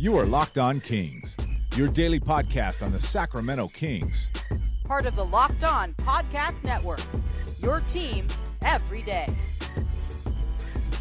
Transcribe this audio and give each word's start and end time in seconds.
You 0.00 0.16
are 0.16 0.26
Locked 0.26 0.58
On 0.58 0.78
Kings, 0.78 1.34
your 1.74 1.88
daily 1.88 2.20
podcast 2.20 2.84
on 2.84 2.92
the 2.92 3.00
Sacramento 3.00 3.66
Kings. 3.66 4.28
Part 4.84 5.06
of 5.06 5.16
the 5.16 5.24
Locked 5.24 5.64
On 5.64 5.92
Podcast 5.94 6.62
Network. 6.62 7.00
Your 7.60 7.80
team 7.80 8.28
every 8.62 9.02
day. 9.02 9.26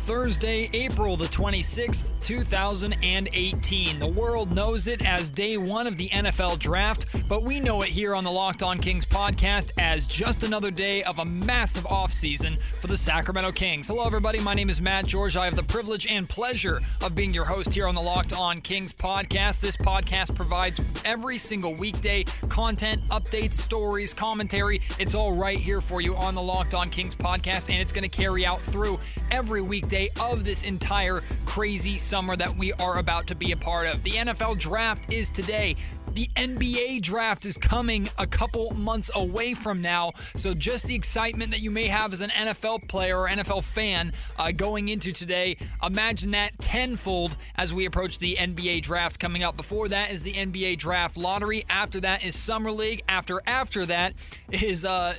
Thursday, 0.07 0.69
April 0.71 1.17
the 1.17 1.25
26th, 1.25 2.17
2018. 2.21 3.99
The 3.99 4.07
world 4.07 4.55
knows 4.55 4.87
it 4.87 5.05
as 5.05 5.29
day 5.29 5.57
one 5.57 5.85
of 5.85 5.97
the 5.97 6.07
NFL 6.07 6.59
draft, 6.59 7.07
but 7.27 7.43
we 7.43 7.59
know 7.59 7.81
it 7.81 7.89
here 7.89 8.15
on 8.15 8.23
the 8.23 8.31
Locked 8.31 8.63
On 8.63 8.79
Kings 8.79 9.05
podcast 9.05 9.73
as 9.77 10.07
just 10.07 10.43
another 10.43 10.71
day 10.71 11.03
of 11.03 11.19
a 11.19 11.25
massive 11.25 11.83
offseason 11.83 12.57
for 12.79 12.87
the 12.87 12.95
Sacramento 12.95 13.51
Kings. 13.51 13.89
Hello, 13.89 14.05
everybody. 14.05 14.39
My 14.39 14.53
name 14.53 14.69
is 14.69 14.79
Matt 14.79 15.07
George. 15.07 15.35
I 15.35 15.43
have 15.43 15.57
the 15.57 15.63
privilege 15.63 16.07
and 16.07 16.29
pleasure 16.29 16.79
of 17.03 17.13
being 17.13 17.33
your 17.33 17.43
host 17.43 17.73
here 17.73 17.85
on 17.85 17.93
the 17.93 18.01
Locked 18.01 18.31
On 18.31 18.61
Kings 18.61 18.93
podcast. 18.93 19.59
This 19.59 19.75
podcast 19.75 20.33
provides 20.35 20.79
every 21.03 21.37
single 21.37 21.75
weekday 21.75 22.23
content, 22.47 23.05
updates, 23.09 23.55
stories, 23.55 24.13
commentary. 24.13 24.79
It's 24.99 25.15
all 25.15 25.35
right 25.35 25.59
here 25.59 25.81
for 25.81 25.99
you 25.99 26.15
on 26.15 26.33
the 26.33 26.41
Locked 26.41 26.75
On 26.75 26.89
Kings 26.89 27.13
podcast, 27.13 27.69
and 27.69 27.81
it's 27.81 27.91
going 27.91 28.09
to 28.09 28.17
carry 28.17 28.45
out 28.45 28.61
through 28.61 29.01
every 29.31 29.61
weekday 29.61 29.96
day 29.97 30.09
of 30.19 30.43
this 30.43 30.63
entire 30.63 31.23
crazy 31.45 31.97
summer 31.97 32.35
that 32.35 32.55
we 32.55 32.71
are 32.73 32.99
about 32.99 33.25
to 33.27 33.35
be 33.35 33.51
a 33.51 33.57
part 33.57 33.87
of. 33.87 34.03
The 34.03 34.11
NFL 34.11 34.59
draft 34.59 35.11
is 35.11 35.29
today. 35.29 35.75
The 36.13 36.27
NBA 36.35 37.01
draft 37.01 37.45
is 37.45 37.57
coming 37.57 38.09
a 38.17 38.25
couple 38.25 38.71
months 38.71 39.11
away 39.13 39.53
from 39.53 39.81
now. 39.81 40.13
So, 40.35 40.53
just 40.53 40.85
the 40.85 40.95
excitement 40.95 41.51
that 41.51 41.59
you 41.59 41.69
may 41.69 41.87
have 41.87 42.11
as 42.13 42.21
an 42.21 42.31
NFL 42.31 42.87
player 42.87 43.19
or 43.19 43.29
NFL 43.29 43.63
fan 43.63 44.13
uh, 44.39 44.51
going 44.51 44.89
into 44.89 45.11
today, 45.11 45.57
imagine 45.83 46.31
that 46.31 46.57
tenfold 46.57 47.37
as 47.55 47.73
we 47.73 47.85
approach 47.85 48.17
the 48.17 48.35
NBA 48.35 48.81
draft 48.81 49.19
coming 49.19 49.43
up. 49.43 49.57
Before 49.57 49.87
that 49.89 50.11
is 50.11 50.23
the 50.23 50.33
NBA 50.33 50.79
draft 50.79 51.17
lottery. 51.17 51.65
After 51.69 51.99
that 51.99 52.25
is 52.25 52.35
Summer 52.35 52.71
League. 52.71 53.03
After 53.07 53.41
after 53.45 53.85
that 53.85 54.15
is 54.51 54.85
uh, 54.85 55.13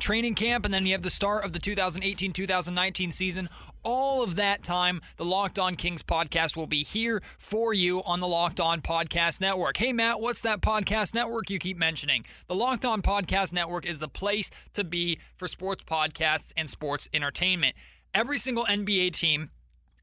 training 0.00 0.34
camp, 0.34 0.66
and 0.66 0.74
then 0.74 0.84
you 0.84 0.92
have 0.92 1.02
the 1.02 1.10
start 1.10 1.44
of 1.44 1.52
the 1.52 1.58
2018 1.60 2.32
2019 2.32 3.12
season. 3.12 3.48
All 3.84 4.22
of 4.22 4.36
that 4.36 4.62
time, 4.62 5.00
the 5.16 5.24
Locked 5.24 5.58
On 5.58 5.74
Kings 5.74 6.02
podcast 6.02 6.56
will 6.56 6.68
be 6.68 6.84
here 6.84 7.20
for 7.36 7.74
you 7.74 8.02
on 8.04 8.20
the 8.20 8.28
Locked 8.28 8.60
On 8.60 8.80
Podcast 8.80 9.40
Network. 9.40 9.76
Hey, 9.76 9.92
Matt, 9.92 10.20
what's 10.20 10.40
that 10.42 10.60
podcast 10.60 11.14
network 11.14 11.50
you 11.50 11.58
keep 11.58 11.76
mentioning? 11.76 12.24
The 12.46 12.54
Locked 12.54 12.84
On 12.84 13.02
Podcast 13.02 13.52
Network 13.52 13.84
is 13.84 13.98
the 13.98 14.08
place 14.08 14.50
to 14.74 14.84
be 14.84 15.18
for 15.34 15.48
sports 15.48 15.82
podcasts 15.82 16.52
and 16.56 16.70
sports 16.70 17.08
entertainment. 17.12 17.74
Every 18.14 18.38
single 18.38 18.64
NBA 18.66 19.14
team 19.14 19.50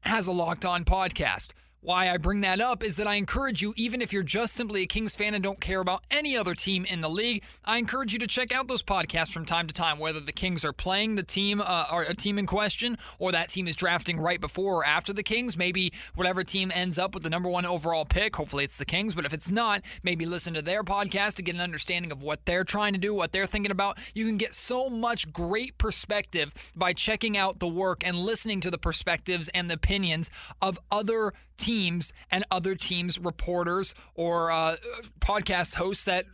has 0.02 0.26
a 0.26 0.32
Locked 0.32 0.66
On 0.66 0.84
podcast. 0.84 1.52
Why 1.82 2.10
I 2.10 2.18
bring 2.18 2.42
that 2.42 2.60
up 2.60 2.84
is 2.84 2.96
that 2.96 3.06
I 3.06 3.14
encourage 3.14 3.62
you, 3.62 3.72
even 3.74 4.02
if 4.02 4.12
you're 4.12 4.22
just 4.22 4.52
simply 4.52 4.82
a 4.82 4.86
Kings 4.86 5.16
fan 5.16 5.32
and 5.32 5.42
don't 5.42 5.62
care 5.62 5.80
about 5.80 6.04
any 6.10 6.36
other 6.36 6.52
team 6.52 6.84
in 6.84 7.00
the 7.00 7.08
league, 7.08 7.42
I 7.64 7.78
encourage 7.78 8.12
you 8.12 8.18
to 8.18 8.26
check 8.26 8.54
out 8.54 8.68
those 8.68 8.82
podcasts 8.82 9.32
from 9.32 9.46
time 9.46 9.66
to 9.66 9.72
time, 9.72 9.98
whether 9.98 10.20
the 10.20 10.30
Kings 10.30 10.62
are 10.62 10.74
playing 10.74 11.14
the 11.14 11.22
team 11.22 11.62
uh, 11.64 11.86
or 11.90 12.02
a 12.02 12.14
team 12.14 12.38
in 12.38 12.44
question, 12.44 12.98
or 13.18 13.32
that 13.32 13.48
team 13.48 13.66
is 13.66 13.76
drafting 13.76 14.20
right 14.20 14.42
before 14.42 14.82
or 14.82 14.84
after 14.84 15.14
the 15.14 15.22
Kings. 15.22 15.56
Maybe 15.56 15.90
whatever 16.14 16.44
team 16.44 16.70
ends 16.74 16.98
up 16.98 17.14
with 17.14 17.22
the 17.22 17.30
number 17.30 17.48
one 17.48 17.64
overall 17.64 18.04
pick, 18.04 18.36
hopefully 18.36 18.64
it's 18.64 18.76
the 18.76 18.84
Kings, 18.84 19.14
but 19.14 19.24
if 19.24 19.32
it's 19.32 19.50
not, 19.50 19.80
maybe 20.02 20.26
listen 20.26 20.52
to 20.52 20.62
their 20.62 20.84
podcast 20.84 21.36
to 21.36 21.42
get 21.42 21.54
an 21.54 21.62
understanding 21.62 22.12
of 22.12 22.22
what 22.22 22.44
they're 22.44 22.62
trying 22.62 22.92
to 22.92 22.98
do, 22.98 23.14
what 23.14 23.32
they're 23.32 23.46
thinking 23.46 23.72
about. 23.72 23.96
You 24.12 24.26
can 24.26 24.36
get 24.36 24.54
so 24.54 24.90
much 24.90 25.32
great 25.32 25.78
perspective 25.78 26.52
by 26.76 26.92
checking 26.92 27.38
out 27.38 27.58
the 27.58 27.68
work 27.68 28.06
and 28.06 28.18
listening 28.18 28.60
to 28.60 28.70
the 28.70 28.76
perspectives 28.76 29.48
and 29.54 29.70
the 29.70 29.74
opinions 29.74 30.28
of 30.60 30.78
other 30.92 31.32
teams 31.60 32.12
and 32.30 32.44
other 32.50 32.74
teams' 32.74 33.18
reporters 33.18 33.94
or 34.14 34.50
uh, 34.50 34.76
podcast 35.20 35.74
hosts 35.74 36.04
that 36.04 36.24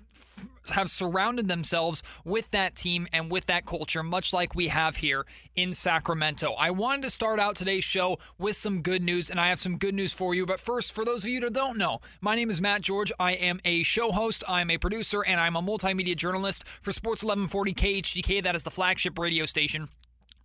have 0.70 0.90
surrounded 0.90 1.48
themselves 1.48 2.02
with 2.24 2.50
that 2.50 2.74
team 2.74 3.06
and 3.12 3.30
with 3.30 3.46
that 3.46 3.66
culture, 3.66 4.02
much 4.02 4.32
like 4.32 4.54
we 4.54 4.68
have 4.68 4.96
here 4.96 5.24
in 5.54 5.72
Sacramento. 5.74 6.52
I 6.58 6.70
wanted 6.70 7.04
to 7.04 7.10
start 7.10 7.38
out 7.38 7.56
today's 7.56 7.84
show 7.84 8.18
with 8.38 8.56
some 8.56 8.82
good 8.82 9.02
news, 9.02 9.30
and 9.30 9.40
I 9.40 9.48
have 9.48 9.58
some 9.58 9.78
good 9.78 9.94
news 9.94 10.12
for 10.12 10.34
you. 10.34 10.46
But 10.46 10.60
first, 10.60 10.92
for 10.92 11.04
those 11.04 11.24
of 11.24 11.30
you 11.30 11.40
that 11.40 11.52
don't 11.52 11.78
know, 11.78 12.00
my 12.20 12.34
name 12.34 12.50
is 12.50 12.60
Matt 12.60 12.82
George. 12.82 13.12
I 13.18 13.32
am 13.32 13.60
a 13.64 13.82
show 13.82 14.10
host, 14.10 14.42
I'm 14.48 14.70
a 14.70 14.78
producer, 14.78 15.22
and 15.24 15.40
I'm 15.40 15.56
a 15.56 15.62
multimedia 15.62 16.16
journalist 16.16 16.64
for 16.80 16.92
Sports 16.92 17.22
1140 17.22 17.74
KHTK. 17.74 18.42
That 18.42 18.54
is 18.54 18.64
the 18.64 18.70
flagship 18.70 19.18
radio 19.18 19.46
station 19.46 19.88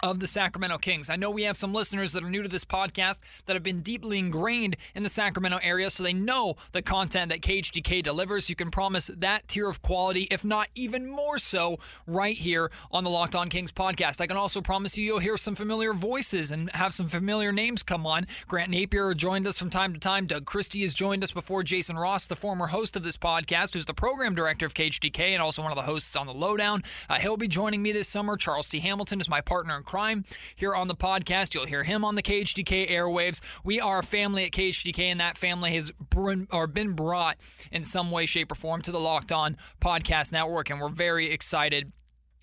of 0.04 0.20
the 0.20 0.28
Sacramento 0.28 0.78
Kings. 0.78 1.10
I 1.10 1.16
know 1.16 1.30
we 1.30 1.44
have 1.44 1.58
some 1.58 1.74
listeners 1.74 2.14
that 2.14 2.24
are 2.24 2.30
new 2.30 2.42
to 2.42 2.48
this 2.48 2.66
podcast 2.66 3.20
that 3.46 3.54
have 3.54 3.64
been 3.64 3.82
deeply 3.82 4.18
ingrained 4.18 4.76
in 4.96 5.04
the 5.04 5.10
Sacramento 5.10 5.60
area, 5.62 5.90
so 5.90 6.04
they 6.04 6.14
know 6.14 6.56
the 6.72 6.82
content 6.82 7.30
that 7.30 7.42
KHTK 7.42 8.02
delivers. 8.02 8.50
You 8.50 8.56
can 8.56 8.72
promise 8.72 9.12
that 9.16 9.48
tier 9.48 9.70
of 9.70 9.82
quality, 9.82 10.28
if 10.32 10.44
not 10.44 10.70
even 10.76 11.10
more 11.10 11.38
so, 11.38 11.78
right 12.08 12.38
here 12.38 12.72
on 12.92 13.04
the 13.04 13.10
Locked 13.10 13.36
On 13.36 13.50
Kings 13.50 13.72
podcast. 13.72 14.22
I 14.22 14.28
can 14.28 14.38
also 14.38 14.62
promise 14.62 14.98
you 14.98 15.06
you'll 15.06 15.20
hear 15.20 15.38
some 15.38 15.56
familiar 15.56 15.94
voices 15.94 16.52
and 16.52 16.72
have 16.72 16.94
some 16.94 17.08
familiar 17.08 17.52
names 17.52 17.84
come 17.84 18.08
on. 18.08 18.26
Grant 18.48 18.72
Napier 18.72 19.14
joined 19.14 19.46
us 19.46 19.60
from 19.60 19.70
time 19.70 19.94
to 19.94 20.00
time. 20.00 20.26
Doug 20.26 20.46
Christie 20.46 20.82
has 20.82 20.94
joined 20.94 21.24
us 21.24 21.32
before. 21.32 21.64
Jason 21.64 21.98
Ross, 21.98 22.28
the 22.28 22.36
former 22.36 22.68
host 22.68 22.96
of 22.96 23.04
this 23.04 23.18
podcast, 23.18 23.74
who's 23.74 23.86
the 23.86 23.94
program 23.94 24.34
director 24.34 24.66
of 24.66 24.74
KHTK 24.74 25.20
and 25.20 25.42
also 25.42 25.62
one 25.62 25.72
of 25.72 25.76
the 25.76 25.84
hosts 25.84 26.16
on 26.16 26.26
the 26.26 26.34
Lowdown, 26.34 26.84
uh, 27.10 27.16
he'll 27.16 27.38
be 27.38 27.48
joining 27.48 27.82
me 27.82 27.92
this 27.92 28.08
summer. 28.08 28.36
Charles 28.38 28.68
T. 28.68 28.80
Hamilton 28.80 29.20
is 29.20 29.30
my 29.30 29.42
partner 29.42 29.76
crime 29.92 30.24
here 30.56 30.74
on 30.74 30.88
the 30.88 30.96
podcast. 30.96 31.54
You'll 31.54 31.66
hear 31.66 31.84
him 31.84 32.06
on 32.06 32.16
the 32.16 32.24
KHTK 32.24 32.90
airwaves. 32.90 33.42
We 33.66 33.82
are 33.82 34.00
a 34.00 34.04
family 34.04 34.46
at 34.46 34.52
KHTK, 34.52 35.00
and 35.00 35.20
that 35.20 35.38
family 35.38 35.72
has 35.72 35.92
been, 36.10 36.48
or 36.50 36.66
been 36.66 36.94
brought 36.94 37.38
in 37.74 37.84
some 37.84 38.10
way, 38.10 38.26
shape, 38.26 38.54
or 38.54 38.56
form 38.56 38.82
to 38.84 38.92
the 38.92 39.00
Locked 39.00 39.34
On 39.34 39.58
Podcast 39.82 40.32
Network, 40.32 40.70
and 40.70 40.80
we're 40.80 40.88
very 40.88 41.30
excited 41.30 41.92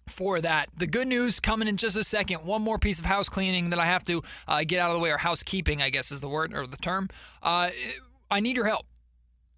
for 0.06 0.42
that. 0.42 0.68
The 0.76 0.86
good 0.86 1.08
news 1.08 1.40
coming 1.40 1.68
in 1.68 1.78
just 1.78 1.96
a 1.96 2.04
second. 2.04 2.44
One 2.44 2.60
more 2.60 2.78
piece 2.78 2.98
of 2.98 3.06
house 3.06 3.30
cleaning 3.30 3.70
that 3.70 3.78
I 3.78 3.86
have 3.86 4.04
to 4.04 4.22
uh, 4.46 4.64
get 4.66 4.80
out 4.80 4.90
of 4.90 4.96
the 4.96 5.00
way, 5.00 5.10
or 5.10 5.16
housekeeping, 5.16 5.80
I 5.80 5.88
guess 5.88 6.12
is 6.12 6.20
the 6.20 6.28
word 6.28 6.52
or 6.54 6.66
the 6.66 6.76
term. 6.76 7.08
Uh, 7.42 7.70
I 8.30 8.40
need 8.40 8.56
your 8.56 8.66
help. 8.66 8.84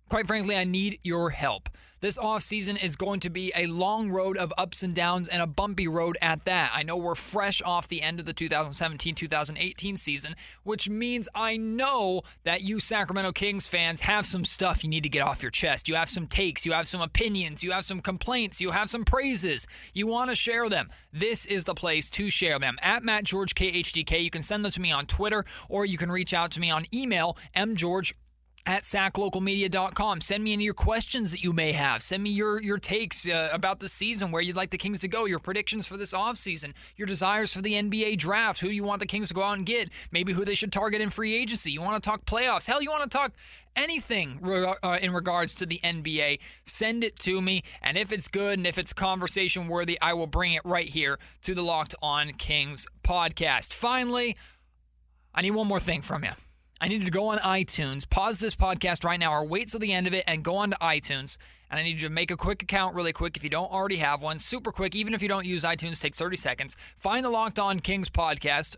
Quite 0.08 0.28
frankly, 0.28 0.56
I 0.56 0.62
need 0.62 1.00
your 1.02 1.30
help. 1.30 1.68
This 2.00 2.16
offseason 2.16 2.82
is 2.82 2.96
going 2.96 3.20
to 3.20 3.28
be 3.28 3.52
a 3.54 3.66
long 3.66 4.10
road 4.10 4.38
of 4.38 4.54
ups 4.56 4.82
and 4.82 4.94
downs 4.94 5.28
and 5.28 5.42
a 5.42 5.46
bumpy 5.46 5.86
road 5.86 6.16
at 6.22 6.46
that. 6.46 6.70
I 6.74 6.82
know 6.82 6.96
we're 6.96 7.14
fresh 7.14 7.60
off 7.60 7.88
the 7.88 8.00
end 8.00 8.18
of 8.18 8.24
the 8.24 8.32
2017 8.32 9.14
2018 9.14 9.96
season, 9.98 10.34
which 10.62 10.88
means 10.88 11.28
I 11.34 11.58
know 11.58 12.22
that 12.44 12.62
you 12.62 12.80
Sacramento 12.80 13.32
Kings 13.32 13.66
fans 13.66 14.00
have 14.00 14.24
some 14.24 14.46
stuff 14.46 14.82
you 14.82 14.88
need 14.88 15.02
to 15.02 15.10
get 15.10 15.20
off 15.20 15.42
your 15.42 15.50
chest. 15.50 15.88
You 15.88 15.94
have 15.96 16.08
some 16.08 16.26
takes, 16.26 16.64
you 16.64 16.72
have 16.72 16.88
some 16.88 17.02
opinions, 17.02 17.62
you 17.62 17.72
have 17.72 17.84
some 17.84 18.00
complaints, 18.00 18.62
you 18.62 18.70
have 18.70 18.88
some 18.88 19.04
praises. 19.04 19.66
You 19.92 20.06
want 20.06 20.30
to 20.30 20.36
share 20.36 20.70
them. 20.70 20.88
This 21.12 21.44
is 21.44 21.64
the 21.64 21.74
place 21.74 22.08
to 22.10 22.30
share 22.30 22.58
them. 22.58 22.78
At 22.80 23.02
Matt 23.02 23.24
George 23.24 23.54
KHTK, 23.54 24.24
you 24.24 24.30
can 24.30 24.42
send 24.42 24.64
them 24.64 24.72
to 24.72 24.80
me 24.80 24.90
on 24.90 25.04
Twitter 25.04 25.44
or 25.68 25.84
you 25.84 25.98
can 25.98 26.10
reach 26.10 26.32
out 26.32 26.50
to 26.52 26.60
me 26.60 26.70
on 26.70 26.86
email, 26.94 27.36
mgeorge 27.54 28.14
at 28.70 28.84
saclocalmedia.com. 28.84 30.20
Send 30.20 30.44
me 30.44 30.52
any 30.52 30.62
of 30.62 30.66
your 30.66 30.74
questions 30.74 31.32
that 31.32 31.42
you 31.42 31.52
may 31.52 31.72
have. 31.72 32.02
Send 32.02 32.22
me 32.22 32.30
your 32.30 32.62
your 32.62 32.78
takes 32.78 33.28
uh, 33.28 33.50
about 33.52 33.80
the 33.80 33.88
season, 33.88 34.30
where 34.30 34.40
you'd 34.40 34.54
like 34.54 34.70
the 34.70 34.78
Kings 34.78 35.00
to 35.00 35.08
go, 35.08 35.24
your 35.24 35.40
predictions 35.40 35.88
for 35.88 35.96
this 35.96 36.12
offseason, 36.12 36.72
your 36.96 37.06
desires 37.06 37.52
for 37.52 37.62
the 37.62 37.74
NBA 37.74 38.18
draft, 38.18 38.60
who 38.60 38.68
you 38.68 38.84
want 38.84 39.00
the 39.00 39.06
Kings 39.06 39.28
to 39.28 39.34
go 39.34 39.42
out 39.42 39.56
and 39.56 39.66
get, 39.66 39.90
maybe 40.12 40.32
who 40.32 40.44
they 40.44 40.54
should 40.54 40.72
target 40.72 41.00
in 41.00 41.10
free 41.10 41.34
agency. 41.34 41.72
You 41.72 41.82
want 41.82 42.00
to 42.00 42.08
talk 42.08 42.24
playoffs. 42.24 42.68
Hell, 42.68 42.80
you 42.80 42.90
want 42.90 43.02
to 43.02 43.08
talk 43.08 43.32
anything 43.74 44.38
uh, 44.82 44.98
in 45.02 45.12
regards 45.12 45.54
to 45.56 45.66
the 45.66 45.80
NBA, 45.82 46.38
send 46.64 47.02
it 47.04 47.16
to 47.20 47.40
me. 47.40 47.62
And 47.82 47.96
if 47.96 48.12
it's 48.12 48.28
good 48.28 48.58
and 48.58 48.66
if 48.66 48.78
it's 48.78 48.92
conversation 48.92 49.68
worthy, 49.68 49.98
I 50.00 50.14
will 50.14 50.26
bring 50.26 50.52
it 50.52 50.62
right 50.64 50.88
here 50.88 51.18
to 51.42 51.54
the 51.54 51.62
Locked 51.62 51.94
On 52.02 52.32
Kings 52.32 52.86
podcast. 53.02 53.72
Finally, 53.72 54.36
I 55.34 55.42
need 55.42 55.52
one 55.52 55.66
more 55.66 55.80
thing 55.80 56.02
from 56.02 56.24
you. 56.24 56.30
I 56.82 56.88
need 56.88 57.00
you 57.00 57.04
to 57.04 57.10
go 57.10 57.28
on 57.28 57.38
iTunes, 57.38 58.08
pause 58.08 58.38
this 58.38 58.56
podcast 58.56 59.04
right 59.04 59.20
now, 59.20 59.32
or 59.32 59.44
wait 59.44 59.68
till 59.68 59.80
the 59.80 59.92
end 59.92 60.06
of 60.06 60.14
it 60.14 60.24
and 60.26 60.42
go 60.42 60.56
on 60.56 60.70
to 60.70 60.76
iTunes. 60.80 61.36
And 61.70 61.78
I 61.78 61.82
need 61.82 62.00
you 62.00 62.08
to 62.08 62.14
make 62.14 62.30
a 62.30 62.38
quick 62.38 62.62
account 62.62 62.94
really 62.94 63.12
quick 63.12 63.36
if 63.36 63.44
you 63.44 63.50
don't 63.50 63.70
already 63.70 63.96
have 63.96 64.22
one. 64.22 64.38
Super 64.38 64.72
quick, 64.72 64.96
even 64.96 65.12
if 65.12 65.20
you 65.20 65.28
don't 65.28 65.44
use 65.44 65.62
iTunes, 65.62 66.00
takes 66.00 66.18
30 66.18 66.38
seconds. 66.38 66.76
Find 66.96 67.22
the 67.22 67.28
Locked 67.28 67.58
On 67.58 67.80
Kings 67.80 68.08
podcast 68.08 68.76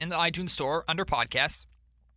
in 0.00 0.10
the 0.10 0.16
iTunes 0.16 0.50
store 0.50 0.84
under 0.86 1.04
podcasts. 1.04 1.66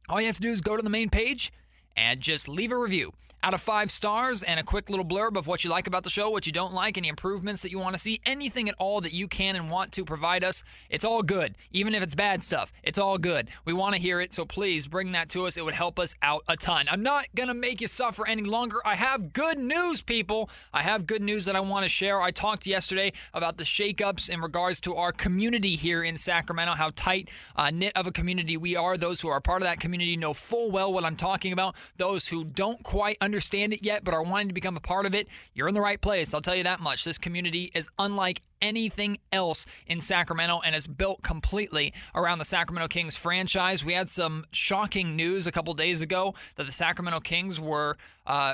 All 0.07 0.21
you 0.21 0.27
have 0.27 0.35
to 0.35 0.41
do 0.41 0.51
is 0.51 0.62
go 0.62 0.77
to 0.77 0.83
the 0.83 0.89
main 0.91 1.09
page 1.09 1.51
and 1.97 2.21
just 2.21 2.47
leave 2.47 2.71
a 2.71 2.77
review. 2.77 3.12
Out 3.43 3.53
of 3.53 3.61
five 3.61 3.91
stars 3.91 4.41
and 4.41 4.57
a 4.57 4.63
quick 4.63 4.89
little 4.89 5.05
blurb 5.05 5.35
of 5.35 5.47
what 5.47 5.65
you 5.65 5.69
like 5.69 5.85
about 5.85 6.03
the 6.03 6.09
show, 6.09 6.29
what 6.29 6.47
you 6.47 6.53
don't 6.53 6.73
like, 6.73 6.97
any 6.97 7.09
improvements 7.09 7.61
that 7.61 7.71
you 7.71 7.77
want 7.77 7.93
to 7.93 7.99
see, 7.99 8.21
anything 8.25 8.69
at 8.69 8.75
all 8.79 9.01
that 9.01 9.11
you 9.11 9.27
can 9.27 9.57
and 9.57 9.69
want 9.69 9.91
to 9.91 10.05
provide 10.05 10.45
us. 10.45 10.63
It's 10.89 11.03
all 11.03 11.21
good. 11.21 11.53
Even 11.71 11.93
if 11.93 12.01
it's 12.01 12.15
bad 12.15 12.41
stuff, 12.41 12.71
it's 12.83 12.97
all 12.97 13.17
good. 13.17 13.49
We 13.65 13.73
want 13.73 13.95
to 13.95 14.01
hear 14.01 14.21
it, 14.21 14.31
so 14.31 14.45
please 14.45 14.87
bring 14.87 15.11
that 15.11 15.27
to 15.31 15.45
us. 15.45 15.57
It 15.57 15.65
would 15.65 15.73
help 15.73 15.99
us 15.99 16.15
out 16.21 16.43
a 16.47 16.55
ton. 16.55 16.87
I'm 16.89 17.03
not 17.03 17.27
going 17.35 17.49
to 17.49 17.53
make 17.53 17.81
you 17.81 17.87
suffer 17.87 18.25
any 18.25 18.43
longer. 18.43 18.77
I 18.85 18.95
have 18.95 19.33
good 19.33 19.59
news, 19.59 20.01
people. 20.01 20.49
I 20.73 20.81
have 20.81 21.05
good 21.05 21.21
news 21.21 21.43
that 21.45 21.57
I 21.57 21.59
want 21.59 21.83
to 21.83 21.89
share. 21.89 22.21
I 22.21 22.31
talked 22.31 22.65
yesterday 22.65 23.11
about 23.33 23.57
the 23.57 23.65
shakeups 23.65 24.29
in 24.29 24.39
regards 24.39 24.79
to 24.81 24.95
our 24.95 25.11
community 25.11 25.75
here 25.75 26.01
in 26.01 26.15
Sacramento, 26.15 26.75
how 26.75 26.91
tight 26.95 27.29
uh, 27.57 27.71
knit 27.71 27.91
of 27.97 28.07
a 28.07 28.11
community 28.11 28.55
we 28.55 28.77
are. 28.77 28.95
Those 28.95 29.19
who 29.19 29.27
are 29.27 29.41
part 29.41 29.61
of 29.61 29.65
that 29.65 29.81
community 29.81 30.15
know 30.15 30.33
full 30.33 30.71
well 30.71 30.93
what 30.93 31.03
I'm 31.03 31.17
talking 31.17 31.51
about. 31.51 31.75
Those 31.97 32.29
who 32.29 32.45
don't 32.45 32.81
quite 32.83 33.17
understand 33.19 33.32
understand 33.33 33.74
it 33.74 33.83
yet 33.83 34.03
but 34.03 34.13
are 34.13 34.21
wanting 34.21 34.47
to 34.47 34.53
become 34.53 34.77
a 34.77 34.80
part 34.80 35.07
of 35.07 35.15
it, 35.15 35.27
you're 35.56 35.68
in 35.68 35.74
the 35.74 35.81
right 35.81 36.00
place. 36.00 36.33
I'll 36.33 36.41
tell 36.41 36.56
you 36.56 36.63
that 36.63 36.80
much. 36.80 37.03
This 37.03 37.18
community 37.18 37.71
is 37.74 37.89
unlike 37.97 38.41
anything 38.62 39.18
else 39.31 39.65
in 39.88 40.00
Sacramento 40.00 40.62
and 40.63 40.75
is 40.75 40.85
built 40.85 41.24
completely 41.24 41.94
around 42.13 42.38
the 42.38 42.45
Sacramento 42.45 42.88
Kings 42.89 43.18
franchise. 43.18 43.83
We 43.83 43.94
had 43.94 44.07
some 44.07 44.45
shocking 44.51 45.15
news 45.15 45.47
a 45.47 45.51
couple 45.51 45.74
days 45.74 46.01
ago 46.01 46.35
that 46.56 46.65
the 46.65 46.71
Sacramento 46.71 47.21
Kings 47.21 47.59
were. 47.59 47.97
Uh, 48.25 48.53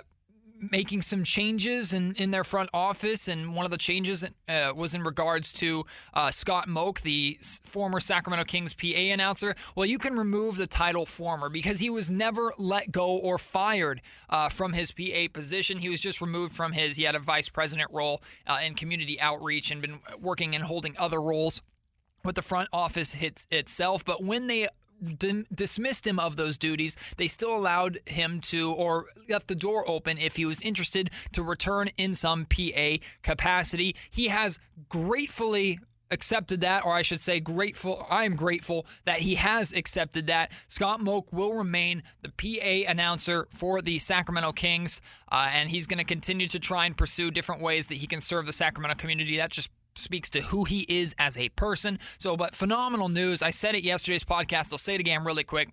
making 0.71 1.01
some 1.01 1.23
changes 1.23 1.93
in, 1.93 2.13
in 2.15 2.31
their 2.31 2.43
front 2.43 2.69
office, 2.73 3.27
and 3.27 3.55
one 3.55 3.65
of 3.65 3.71
the 3.71 3.77
changes 3.77 4.25
uh, 4.47 4.73
was 4.75 4.93
in 4.93 5.03
regards 5.03 5.53
to 5.53 5.85
uh, 6.13 6.31
Scott 6.31 6.67
Moak, 6.67 7.01
the 7.01 7.37
former 7.63 7.99
Sacramento 7.99 8.45
Kings 8.45 8.73
PA 8.73 8.87
announcer. 8.87 9.55
Well, 9.75 9.85
you 9.85 9.97
can 9.97 10.17
remove 10.17 10.57
the 10.57 10.67
title 10.67 11.05
former 11.05 11.49
because 11.49 11.79
he 11.79 11.89
was 11.89 12.11
never 12.11 12.53
let 12.57 12.91
go 12.91 13.17
or 13.17 13.37
fired 13.37 14.01
uh, 14.29 14.49
from 14.49 14.73
his 14.73 14.91
PA 14.91 15.27
position. 15.31 15.77
He 15.77 15.89
was 15.89 16.01
just 16.01 16.21
removed 16.21 16.55
from 16.55 16.73
his. 16.73 16.97
He 16.97 17.03
had 17.03 17.15
a 17.15 17.19
vice 17.19 17.49
president 17.49 17.91
role 17.91 18.21
uh, 18.47 18.59
in 18.65 18.75
community 18.75 19.19
outreach 19.19 19.71
and 19.71 19.81
been 19.81 19.99
working 20.19 20.55
and 20.55 20.63
holding 20.63 20.95
other 20.97 21.21
roles 21.21 21.61
with 22.23 22.35
the 22.35 22.41
front 22.41 22.69
office 22.73 23.13
hits 23.13 23.47
itself. 23.51 24.03
But 24.03 24.23
when 24.23 24.47
they 24.47 24.67
dismissed 25.53 26.05
him 26.05 26.19
of 26.19 26.35
those 26.35 26.57
duties, 26.57 26.95
they 27.17 27.27
still 27.27 27.55
allowed 27.55 27.99
him 28.05 28.39
to, 28.41 28.71
or 28.73 29.05
left 29.29 29.47
the 29.47 29.55
door 29.55 29.83
open 29.87 30.17
if 30.17 30.35
he 30.35 30.45
was 30.45 30.61
interested 30.61 31.09
to 31.33 31.43
return 31.43 31.89
in 31.97 32.13
some 32.13 32.45
PA 32.45 32.97
capacity. 33.23 33.95
He 34.09 34.27
has 34.27 34.59
gratefully 34.89 35.79
accepted 36.11 36.61
that, 36.61 36.85
or 36.85 36.93
I 36.93 37.01
should 37.01 37.19
say, 37.19 37.39
grateful. 37.39 38.05
I 38.09 38.25
am 38.25 38.35
grateful 38.35 38.85
that 39.05 39.19
he 39.19 39.35
has 39.35 39.73
accepted 39.73 40.27
that. 40.27 40.51
Scott 40.67 41.01
Moak 41.01 41.31
will 41.31 41.53
remain 41.53 42.03
the 42.21 42.29
PA 42.29 42.89
announcer 42.89 43.47
for 43.51 43.81
the 43.81 43.99
Sacramento 43.99 44.51
Kings, 44.53 45.01
uh, 45.31 45.49
and 45.53 45.69
he's 45.69 45.87
going 45.87 45.99
to 45.99 46.05
continue 46.05 46.47
to 46.47 46.59
try 46.59 46.85
and 46.85 46.97
pursue 46.97 47.31
different 47.31 47.61
ways 47.61 47.87
that 47.87 47.95
he 47.95 48.07
can 48.07 48.21
serve 48.21 48.45
the 48.45 48.53
Sacramento 48.53 48.95
community. 48.95 49.37
That 49.37 49.51
just 49.51 49.69
speaks 49.99 50.29
to 50.31 50.41
who 50.41 50.63
he 50.63 50.85
is 50.89 51.15
as 51.19 51.37
a 51.37 51.49
person. 51.49 51.99
So, 52.17 52.35
but 52.37 52.55
phenomenal 52.55 53.09
news. 53.09 53.41
I 53.41 53.49
said 53.49 53.75
it 53.75 53.83
yesterday's 53.83 54.23
podcast. 54.23 54.71
I'll 54.71 54.77
say 54.77 54.95
it 54.95 54.99
again 54.99 55.23
really 55.23 55.43
quick 55.43 55.69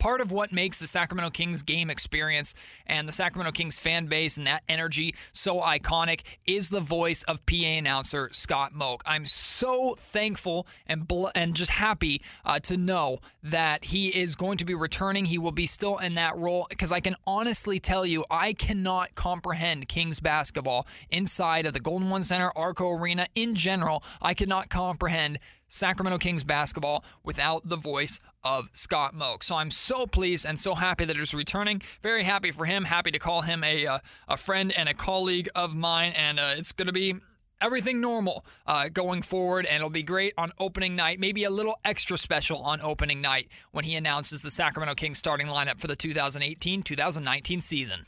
part 0.00 0.20
of 0.20 0.32
what 0.32 0.50
makes 0.50 0.80
the 0.80 0.86
Sacramento 0.86 1.30
Kings 1.30 1.62
game 1.62 1.90
experience 1.90 2.54
and 2.86 3.06
the 3.06 3.12
Sacramento 3.12 3.52
Kings 3.52 3.78
fan 3.78 4.06
base 4.06 4.36
and 4.36 4.46
that 4.46 4.64
energy 4.68 5.14
so 5.32 5.60
iconic 5.60 6.22
is 6.46 6.70
the 6.70 6.80
voice 6.80 7.22
of 7.24 7.44
PA 7.46 7.54
announcer 7.54 8.30
Scott 8.32 8.72
Moak. 8.72 9.02
I'm 9.06 9.26
so 9.26 9.94
thankful 9.98 10.66
and 10.86 11.06
bl- 11.06 11.28
and 11.34 11.54
just 11.54 11.70
happy 11.72 12.22
uh, 12.44 12.58
to 12.60 12.76
know 12.76 13.18
that 13.42 13.84
he 13.84 14.08
is 14.08 14.34
going 14.34 14.58
to 14.58 14.64
be 14.64 14.74
returning. 14.74 15.26
He 15.26 15.38
will 15.38 15.52
be 15.52 15.66
still 15.66 15.98
in 15.98 16.14
that 16.14 16.36
role 16.36 16.66
because 16.70 16.90
I 16.90 17.00
can 17.00 17.14
honestly 17.26 17.78
tell 17.78 18.06
you 18.06 18.24
I 18.30 18.54
cannot 18.54 19.14
comprehend 19.14 19.88
Kings 19.88 20.18
basketball 20.18 20.86
inside 21.10 21.66
of 21.66 21.74
the 21.74 21.80
Golden 21.80 22.08
One 22.08 22.24
Center, 22.24 22.50
Arco 22.56 22.88
Arena 22.90 23.26
in 23.34 23.54
general. 23.54 24.02
I 24.22 24.32
cannot 24.32 24.70
comprehend 24.70 25.38
Sacramento 25.70 26.18
Kings 26.18 26.44
basketball 26.44 27.04
without 27.24 27.66
the 27.68 27.76
voice 27.76 28.20
of 28.44 28.68
Scott 28.72 29.14
Moak. 29.14 29.42
So 29.42 29.56
I'm 29.56 29.70
so 29.70 30.06
pleased 30.06 30.44
and 30.44 30.58
so 30.58 30.74
happy 30.74 31.04
that 31.04 31.16
he's 31.16 31.32
returning. 31.32 31.80
Very 32.02 32.24
happy 32.24 32.50
for 32.50 32.64
him. 32.64 32.84
Happy 32.84 33.10
to 33.10 33.18
call 33.18 33.42
him 33.42 33.64
a, 33.64 33.86
uh, 33.86 33.98
a 34.28 34.36
friend 34.36 34.72
and 34.76 34.88
a 34.88 34.94
colleague 34.94 35.48
of 35.54 35.74
mine. 35.74 36.12
And 36.16 36.38
uh, 36.38 36.54
it's 36.56 36.72
going 36.72 36.86
to 36.86 36.92
be 36.92 37.14
everything 37.60 38.00
normal 38.00 38.44
uh, 38.66 38.88
going 38.88 39.22
forward, 39.22 39.66
and 39.66 39.76
it'll 39.76 39.90
be 39.90 40.02
great 40.02 40.34
on 40.36 40.52
opening 40.58 40.96
night. 40.96 41.20
Maybe 41.20 41.44
a 41.44 41.50
little 41.50 41.78
extra 41.84 42.18
special 42.18 42.58
on 42.58 42.80
opening 42.80 43.20
night 43.20 43.48
when 43.70 43.84
he 43.84 43.94
announces 43.94 44.42
the 44.42 44.50
Sacramento 44.50 44.94
Kings 44.94 45.18
starting 45.18 45.46
lineup 45.46 45.80
for 45.80 45.86
the 45.86 45.96
2018 45.96 46.82
2019 46.82 47.60
season. 47.60 48.06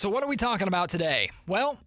So, 0.00 0.08
what 0.08 0.24
are 0.24 0.28
we 0.28 0.38
talking 0.38 0.66
about 0.66 0.88
today? 0.88 1.28
Well, 1.46 1.78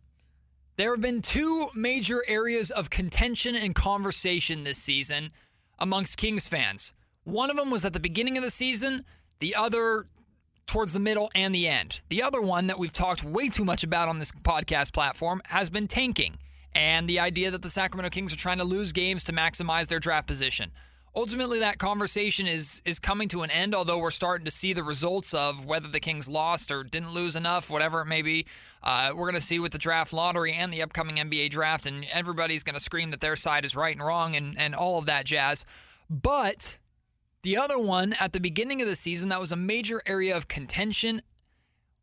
there 0.75 0.91
have 0.91 1.01
been 1.01 1.23
two 1.23 1.69
major 1.73 2.23
areas 2.27 2.69
of 2.69 2.91
contention 2.91 3.55
and 3.55 3.73
conversation 3.73 4.63
this 4.63 4.77
season 4.77 5.31
amongst 5.79 6.17
Kings 6.17 6.47
fans. 6.47 6.93
One 7.23 7.49
of 7.49 7.57
them 7.57 7.71
was 7.71 7.85
at 7.85 7.93
the 7.93 7.99
beginning 7.99 8.37
of 8.37 8.43
the 8.43 8.51
season, 8.51 9.05
the 9.39 9.55
other 9.55 10.05
towards 10.67 10.93
the 10.93 10.99
middle 10.99 11.31
and 11.33 11.55
the 11.55 11.67
end. 11.67 12.03
The 12.09 12.21
other 12.21 12.39
one 12.39 12.67
that 12.67 12.77
we've 12.77 12.93
talked 12.93 13.23
way 13.23 13.49
too 13.49 13.65
much 13.65 13.83
about 13.83 14.09
on 14.09 14.19
this 14.19 14.31
podcast 14.31 14.93
platform 14.93 15.41
has 15.45 15.71
been 15.71 15.87
tanking 15.87 16.35
and 16.75 17.09
the 17.09 17.19
idea 17.19 17.49
that 17.49 17.63
the 17.63 17.69
Sacramento 17.71 18.11
Kings 18.11 18.31
are 18.31 18.37
trying 18.37 18.59
to 18.59 18.63
lose 18.63 18.93
games 18.93 19.23
to 19.23 19.33
maximize 19.33 19.87
their 19.87 19.99
draft 19.99 20.27
position 20.27 20.71
ultimately 21.15 21.59
that 21.59 21.77
conversation 21.77 22.47
is 22.47 22.81
is 22.85 22.99
coming 22.99 23.27
to 23.27 23.43
an 23.43 23.51
end 23.51 23.75
although 23.75 23.97
we're 23.97 24.11
starting 24.11 24.45
to 24.45 24.51
see 24.51 24.73
the 24.73 24.83
results 24.83 25.33
of 25.33 25.65
whether 25.65 25.87
the 25.87 25.99
kings 25.99 26.27
lost 26.27 26.71
or 26.71 26.83
didn't 26.83 27.11
lose 27.11 27.35
enough 27.35 27.69
whatever 27.69 28.01
it 28.01 28.05
may 28.05 28.21
be. 28.21 28.45
Uh, 28.81 29.11
we're 29.15 29.29
going 29.29 29.33
to 29.33 29.41
see 29.41 29.59
with 29.59 29.71
the 29.71 29.77
draft 29.77 30.11
lottery 30.11 30.53
and 30.53 30.73
the 30.73 30.81
upcoming 30.81 31.17
nba 31.17 31.49
draft 31.49 31.85
and 31.85 32.05
everybody's 32.11 32.63
going 32.63 32.73
to 32.73 32.79
scream 32.79 33.11
that 33.11 33.21
their 33.21 33.35
side 33.35 33.65
is 33.65 33.75
right 33.75 33.95
and 33.95 34.05
wrong 34.05 34.35
and, 34.35 34.57
and 34.57 34.75
all 34.75 34.97
of 34.97 35.05
that 35.05 35.25
jazz. 35.25 35.65
But 36.09 36.77
the 37.43 37.57
other 37.57 37.79
one 37.79 38.13
at 38.19 38.33
the 38.33 38.39
beginning 38.39 38.81
of 38.81 38.87
the 38.87 38.95
season 38.95 39.29
that 39.29 39.39
was 39.39 39.51
a 39.51 39.57
major 39.57 40.01
area 40.05 40.35
of 40.35 40.47
contention 40.47 41.21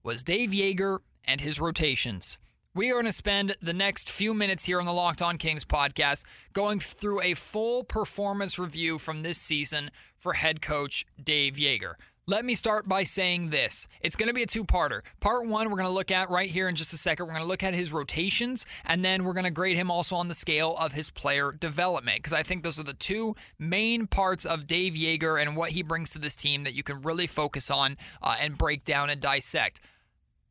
was 0.03 0.23
dave 0.23 0.51
joerger 0.51 1.01
and 1.25 1.41
his 1.41 1.61
rotations 1.61 2.39
we 2.75 2.91
are 2.91 2.95
going 2.95 3.07
to 3.07 3.13
spend 3.13 3.57
the 3.61 3.73
next 3.73 4.09
few 4.09 4.33
minutes 4.33 4.65
here 4.65 4.79
on 4.79 4.87
the 4.87 4.93
Locked 4.93 5.23
On 5.23 5.39
Kings 5.39 5.65
podcast 5.65 6.25
going 6.53 6.79
through 6.79 7.21
a 7.21 7.35
full 7.35 7.83
performance 7.83 8.61
review 8.61 8.97
from 8.99 9.23
this 9.23 9.39
season 9.39 9.91
for 10.17 10.35
head 10.35 10.63
coach 10.63 11.05
Dave 11.21 11.55
Joerger. 11.55 11.95
Let 12.29 12.45
me 12.45 12.55
start 12.55 12.89
by 12.89 13.03
saying 13.03 13.51
this. 13.51 13.89
It's 14.01 14.15
going 14.15 14.29
to 14.29 14.35
be 14.35 14.45
a 14.45 14.47
two 14.47 14.65
parter. 14.65 15.01
Part 15.19 15.49
one, 15.49 15.69
we're 15.69 15.79
going 15.79 15.89
to 15.89 15.93
look 15.93 16.13
at 16.13 16.31
right 16.31 16.49
here 16.49 16.69
in 16.69 16.77
just 16.77 16.93
a 16.93 16.97
second. 16.97 17.27
We're 17.27 17.33
going 17.33 17.43
to 17.43 17.49
look 17.49 17.65
at 17.65 17.75
his 17.75 17.93
rotations, 17.93 18.67
and 18.85 19.05
then 19.05 19.25
we're 19.25 19.33
going 19.33 19.47
to 19.47 19.51
grade 19.51 19.77
him 19.77 19.91
also 19.91 20.15
on 20.15 20.29
the 20.29 20.35
scale 20.35 20.77
of 20.79 20.93
his 20.93 21.11
player 21.11 21.51
development, 21.51 22.19
because 22.19 22.33
I 22.33 22.45
think 22.45 22.63
those 22.63 22.79
are 22.79 22.85
the 22.85 22.95
two 22.95 23.35
main 23.59 24.07
parts 24.07 24.45
of 24.45 24.69
Dave 24.69 24.93
Joerger 24.93 25.43
and 25.43 25.57
what 25.57 25.71
he 25.71 25.83
brings 25.83 26.11
to 26.11 26.21
this 26.21 26.37
team 26.37 26.63
that 26.63 26.75
you 26.75 26.85
can 26.85 27.03
really 27.03 27.27
focus 27.27 27.69
on 27.69 27.97
uh, 28.23 28.37
and 28.41 28.57
break 28.57 28.85
down 28.85 29.11
and 29.11 29.21
dissect. 29.21 29.81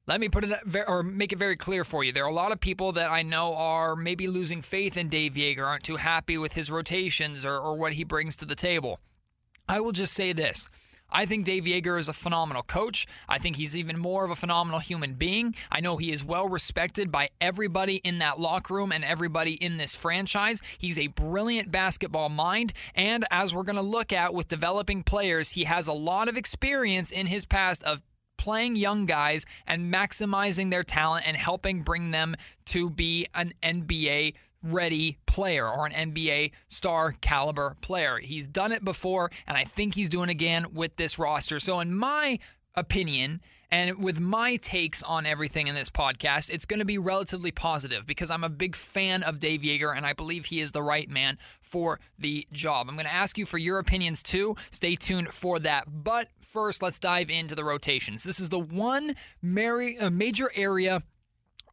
Let 0.09 0.19
me 0.19 0.27
put 0.27 0.44
it 0.44 0.57
or 0.88 1.03
make 1.03 1.33
it 1.33 1.38
very 1.38 1.56
clear 1.56 1.83
for 1.83 2.03
you. 2.03 2.11
There 2.11 2.25
are 2.25 2.29
a 2.29 2.33
lot 2.33 2.51
of 2.51 2.59
people 2.59 2.94
that 2.94 3.11
I 3.11 3.21
know 3.21 3.53
are 3.53 3.95
maybe 3.95 4.27
losing 4.27 4.63
faith 4.63 4.97
in 4.97 5.07
Dave 5.07 5.33
Joerger, 5.33 5.63
aren't 5.63 5.83
too 5.83 5.97
happy 5.97 6.35
with 6.35 6.54
his 6.54 6.71
rotations 6.71 7.45
or, 7.45 7.59
or 7.59 7.75
what 7.75 7.94
he 7.94 8.04
brings 8.04 8.35
to 8.37 8.45
the 8.45 8.56
table. 8.56 8.99
I 9.68 9.81
will 9.81 9.92
just 9.92 10.13
say 10.13 10.33
this. 10.33 10.68
I 11.11 11.28
think 11.28 11.45
Dave 11.45 11.66
Joerger 11.66 11.99
is 11.99 12.09
a 12.09 12.13
phenomenal 12.13 12.63
coach. 12.63 13.06
I 13.28 13.37
think 13.37 13.57
he's 13.57 13.78
even 13.78 13.99
more 13.99 14.25
of 14.25 14.31
a 14.31 14.35
phenomenal 14.35 14.80
human 14.80 15.13
being. 15.13 15.54
I 15.71 15.80
know 15.80 15.97
he 15.97 16.11
is 16.11 16.25
well 16.25 16.49
respected 16.49 17.11
by 17.11 17.30
everybody 17.39 17.97
in 17.97 18.18
that 18.18 18.39
locker 18.39 18.73
room 18.73 18.92
and 18.92 19.06
everybody 19.06 19.54
in 19.54 19.78
this 19.78 19.95
franchise. 19.95 20.59
He's 20.80 20.97
a 20.97 21.07
brilliant 21.07 21.71
basketball 21.71 22.30
mind. 22.30 22.73
And 22.95 23.25
as 23.30 23.54
we're 23.54 23.61
going 23.61 23.75
to 23.75 23.83
look 23.83 24.11
at 24.11 24.33
with 24.33 24.47
developing 24.47 25.04
players, 25.04 25.51
he 25.51 25.66
has 25.66 25.87
a 25.87 25.94
lot 25.94 26.28
of 26.28 26.35
experience 26.35 27.11
in 27.11 27.28
his 27.28 27.45
past 27.45 27.83
of 27.83 28.01
playing 28.39 28.77
young 28.77 29.05
guys 29.05 29.45
and 29.67 29.93
maximizing 29.93 30.71
their 30.71 30.81
talent 30.81 31.27
and 31.27 31.35
helping 31.35 31.81
bring 31.81 32.11
them 32.11 32.35
to 32.65 32.89
be 32.89 33.27
an 33.35 33.53
NBA 33.61 34.33
ready 34.63 35.17
player 35.25 35.67
or 35.67 35.85
an 35.85 36.13
NBA 36.13 36.51
star 36.69 37.13
caliber 37.19 37.75
player. 37.81 38.17
He's 38.17 38.47
done 38.47 38.71
it 38.71 38.83
before, 38.83 39.29
and 39.45 39.57
I 39.57 39.65
think 39.65 39.95
he's 39.95 40.09
doing 40.09 40.29
again 40.29 40.67
with 40.73 40.95
this 40.95 41.19
roster. 41.19 41.59
So, 41.59 41.81
in 41.81 41.93
my 41.93 42.39
opinion, 42.75 43.41
and 43.71 44.04
with 44.04 44.19
my 44.19 44.56
takes 44.56 45.04
on 45.04 45.26
everything 45.26 45.68
in 45.68 45.76
this 45.76 45.90
podcast, 45.90 46.49
it's 46.49 46.66
going 46.66 46.80
to 46.80 46.85
be 46.85 46.97
relatively 46.97 47.52
positive 47.52 48.06
because 48.07 48.31
I'm 48.31 48.44
a 48.44 48.49
big 48.49 48.76
fan 48.76 49.21
of 49.21 49.40
Dave 49.40 49.61
Joerger 49.61 49.95
and 49.95 50.06
I 50.06 50.14
believe 50.14 50.45
he 50.45 50.59
is 50.59 50.71
the 50.71 50.81
right 50.81 51.09
man 51.09 51.38
for 51.61 51.99
the 52.18 52.47
job. 52.52 52.88
I'm 52.90 52.95
going 52.95 53.06
to 53.06 53.14
ask 53.14 53.38
you 53.38 53.45
for 53.45 53.59
your 53.59 53.78
opinions 53.78 54.23
too. 54.23 54.56
Stay 54.71 54.95
tuned 54.95 55.30
for 55.30 55.59
that. 55.59 55.85
But 56.04 56.30
first, 56.42 56.81
let's 56.81 56.99
dive 56.99 57.30
into 57.30 57.54
the 57.54 57.64
rotations. 57.64 58.23
This 58.23 58.40
is 58.40 58.49
the 58.49 58.59
one 58.59 59.11
uh, 59.11 60.09
major 60.09 60.52
area 60.56 61.04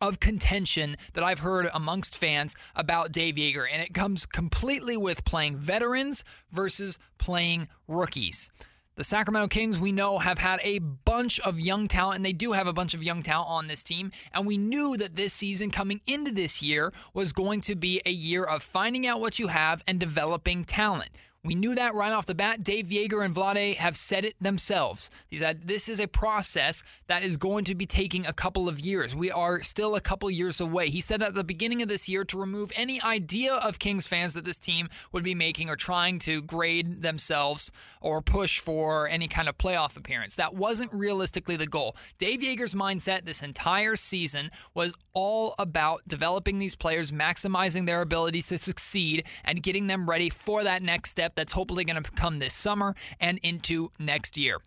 of 0.00 0.20
contention 0.20 0.96
that 1.14 1.24
I've 1.24 1.38
heard 1.38 1.68
amongst 1.72 2.18
fans 2.18 2.54
about 2.74 3.12
Dave 3.12 3.36
Joerger, 3.36 3.66
and 3.72 3.82
it 3.82 3.94
comes 3.94 4.26
completely 4.26 4.98
with 4.98 5.24
playing 5.24 5.56
veterans 5.56 6.24
versus 6.50 6.98
playing 7.16 7.68
rookies. 7.88 8.50
The 8.96 9.04
Sacramento 9.04 9.48
Kings, 9.48 9.78
we 9.78 9.92
know, 9.92 10.16
have 10.16 10.38
had 10.38 10.58
a 10.62 10.78
bunch 10.78 11.38
of 11.40 11.60
young 11.60 11.86
talent, 11.86 12.16
and 12.16 12.24
they 12.24 12.32
do 12.32 12.52
have 12.52 12.66
a 12.66 12.72
bunch 12.72 12.94
of 12.94 13.02
young 13.02 13.22
talent 13.22 13.50
on 13.50 13.66
this 13.66 13.84
team. 13.84 14.10
And 14.32 14.46
we 14.46 14.56
knew 14.56 14.96
that 14.96 15.16
this 15.16 15.34
season 15.34 15.70
coming 15.70 16.00
into 16.06 16.30
this 16.30 16.62
year 16.62 16.94
was 17.12 17.34
going 17.34 17.60
to 17.62 17.74
be 17.74 18.00
a 18.06 18.10
year 18.10 18.42
of 18.42 18.62
finding 18.62 19.06
out 19.06 19.20
what 19.20 19.38
you 19.38 19.48
have 19.48 19.84
and 19.86 20.00
developing 20.00 20.64
talent. 20.64 21.10
We 21.46 21.54
knew 21.54 21.76
that 21.76 21.94
right 21.94 22.12
off 22.12 22.26
the 22.26 22.34
bat. 22.34 22.64
Dave 22.64 22.86
Joerger 22.86 23.24
and 23.24 23.32
Vlade 23.32 23.76
have 23.76 23.96
said 23.96 24.24
it 24.24 24.34
themselves. 24.40 25.10
He 25.28 25.36
said 25.36 25.62
this 25.68 25.88
is 25.88 26.00
a 26.00 26.08
process 26.08 26.82
that 27.06 27.22
is 27.22 27.36
going 27.36 27.64
to 27.66 27.76
be 27.76 27.86
taking 27.86 28.26
a 28.26 28.32
couple 28.32 28.68
of 28.68 28.80
years. 28.80 29.14
We 29.14 29.30
are 29.30 29.62
still 29.62 29.94
a 29.94 30.00
couple 30.00 30.28
years 30.28 30.60
away. 30.60 30.90
He 30.90 31.00
said 31.00 31.22
at 31.22 31.34
the 31.34 31.44
beginning 31.44 31.82
of 31.82 31.88
this 31.88 32.08
year 32.08 32.24
to 32.24 32.36
remove 32.36 32.72
any 32.74 33.00
idea 33.00 33.54
of 33.54 33.78
Kings 33.78 34.08
fans 34.08 34.34
that 34.34 34.44
this 34.44 34.58
team 34.58 34.88
would 35.12 35.22
be 35.22 35.36
making 35.36 35.70
or 35.70 35.76
trying 35.76 36.18
to 36.20 36.42
grade 36.42 37.02
themselves 37.02 37.70
or 38.00 38.20
push 38.20 38.58
for 38.58 39.06
any 39.06 39.28
kind 39.28 39.48
of 39.48 39.56
playoff 39.56 39.96
appearance. 39.96 40.34
That 40.34 40.54
wasn't 40.54 40.92
realistically 40.92 41.54
the 41.54 41.68
goal. 41.68 41.96
Dave 42.18 42.40
Joerger's 42.40 42.74
mindset 42.74 43.24
this 43.24 43.42
entire 43.42 43.94
season 43.94 44.50
was 44.74 44.94
all 45.12 45.54
about 45.60 46.02
developing 46.08 46.58
these 46.58 46.74
players, 46.74 47.12
maximizing 47.12 47.86
their 47.86 48.02
ability 48.02 48.42
to 48.42 48.58
succeed, 48.58 49.24
and 49.44 49.62
getting 49.62 49.86
them 49.86 50.10
ready 50.10 50.28
for 50.28 50.64
that 50.64 50.82
next 50.82 51.10
step 51.10 51.35
that's 51.36 51.52
hopefully 51.52 51.84
going 51.84 52.02
to 52.02 52.10
come 52.12 52.38
this 52.38 52.54
summer 52.54 52.94
and 53.20 53.38
into 53.42 53.90
next 53.98 54.36
year. 54.36 54.58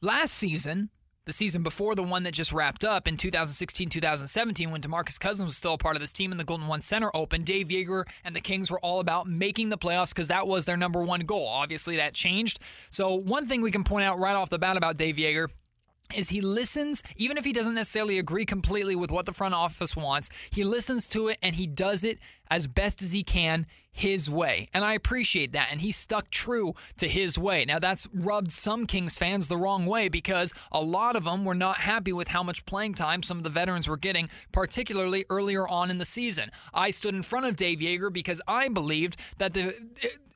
Last 0.00 0.34
season, 0.34 0.90
the 1.24 1.32
season 1.32 1.62
before 1.62 1.94
the 1.94 2.02
one 2.02 2.24
that 2.24 2.34
just 2.34 2.52
wrapped 2.52 2.84
up 2.84 3.06
in 3.06 3.16
2016 3.16 3.88
2017, 3.88 4.70
when 4.72 4.80
Demarcus 4.80 5.20
Cousins 5.20 5.46
was 5.46 5.56
still 5.56 5.74
a 5.74 5.78
part 5.78 5.94
of 5.94 6.02
this 6.02 6.12
team 6.12 6.32
and 6.32 6.40
the 6.40 6.44
Golden 6.44 6.66
One 6.66 6.80
Center 6.80 7.10
opened, 7.14 7.44
Dave 7.44 7.68
Joerger 7.68 8.04
and 8.24 8.34
the 8.34 8.40
Kings 8.40 8.70
were 8.70 8.80
all 8.80 8.98
about 8.98 9.28
making 9.28 9.68
the 9.68 9.78
playoffs 9.78 10.08
because 10.08 10.28
that 10.28 10.48
was 10.48 10.64
their 10.64 10.76
number 10.76 11.04
one 11.04 11.20
goal. 11.20 11.46
Obviously, 11.46 11.96
that 11.96 12.14
changed. 12.14 12.58
So, 12.90 13.14
one 13.14 13.46
thing 13.46 13.62
we 13.62 13.70
can 13.70 13.84
point 13.84 14.04
out 14.04 14.18
right 14.18 14.34
off 14.34 14.50
the 14.50 14.58
bat 14.58 14.76
about 14.76 14.96
Dave 14.96 15.14
Joerger 15.16 15.48
is 16.14 16.28
he 16.28 16.40
listens, 16.40 17.02
even 17.16 17.36
if 17.36 17.44
he 17.44 17.52
doesn't 17.52 17.74
necessarily 17.74 18.18
agree 18.18 18.44
completely 18.44 18.96
with 18.96 19.10
what 19.10 19.26
the 19.26 19.32
front 19.32 19.54
office 19.54 19.96
wants, 19.96 20.30
he 20.50 20.64
listens 20.64 21.08
to 21.10 21.28
it 21.28 21.38
and 21.42 21.56
he 21.56 21.66
does 21.66 22.04
it 22.04 22.18
as 22.50 22.66
best 22.66 23.02
as 23.02 23.12
he 23.12 23.22
can 23.22 23.66
his 23.90 24.28
way. 24.28 24.68
And 24.72 24.84
I 24.84 24.94
appreciate 24.94 25.52
that. 25.52 25.68
And 25.70 25.80
he 25.80 25.92
stuck 25.92 26.30
true 26.30 26.74
to 26.96 27.06
his 27.06 27.38
way. 27.38 27.64
Now, 27.66 27.78
that's 27.78 28.08
rubbed 28.12 28.50
some 28.50 28.86
Kings 28.86 29.16
fans 29.16 29.48
the 29.48 29.56
wrong 29.56 29.84
way 29.84 30.08
because 30.08 30.52
a 30.72 30.80
lot 30.80 31.14
of 31.14 31.24
them 31.24 31.44
were 31.44 31.54
not 31.54 31.76
happy 31.76 32.12
with 32.12 32.28
how 32.28 32.42
much 32.42 32.64
playing 32.64 32.94
time 32.94 33.22
some 33.22 33.36
of 33.36 33.44
the 33.44 33.50
veterans 33.50 33.88
were 33.88 33.98
getting, 33.98 34.30
particularly 34.50 35.26
earlier 35.28 35.68
on 35.68 35.90
in 35.90 35.98
the 35.98 36.06
season. 36.06 36.50
I 36.72 36.90
stood 36.90 37.14
in 37.14 37.22
front 37.22 37.46
of 37.46 37.56
Dave 37.56 37.80
Joerger 37.80 38.12
because 38.12 38.40
I 38.48 38.68
believed 38.68 39.16
that 39.36 39.52
the, 39.52 39.74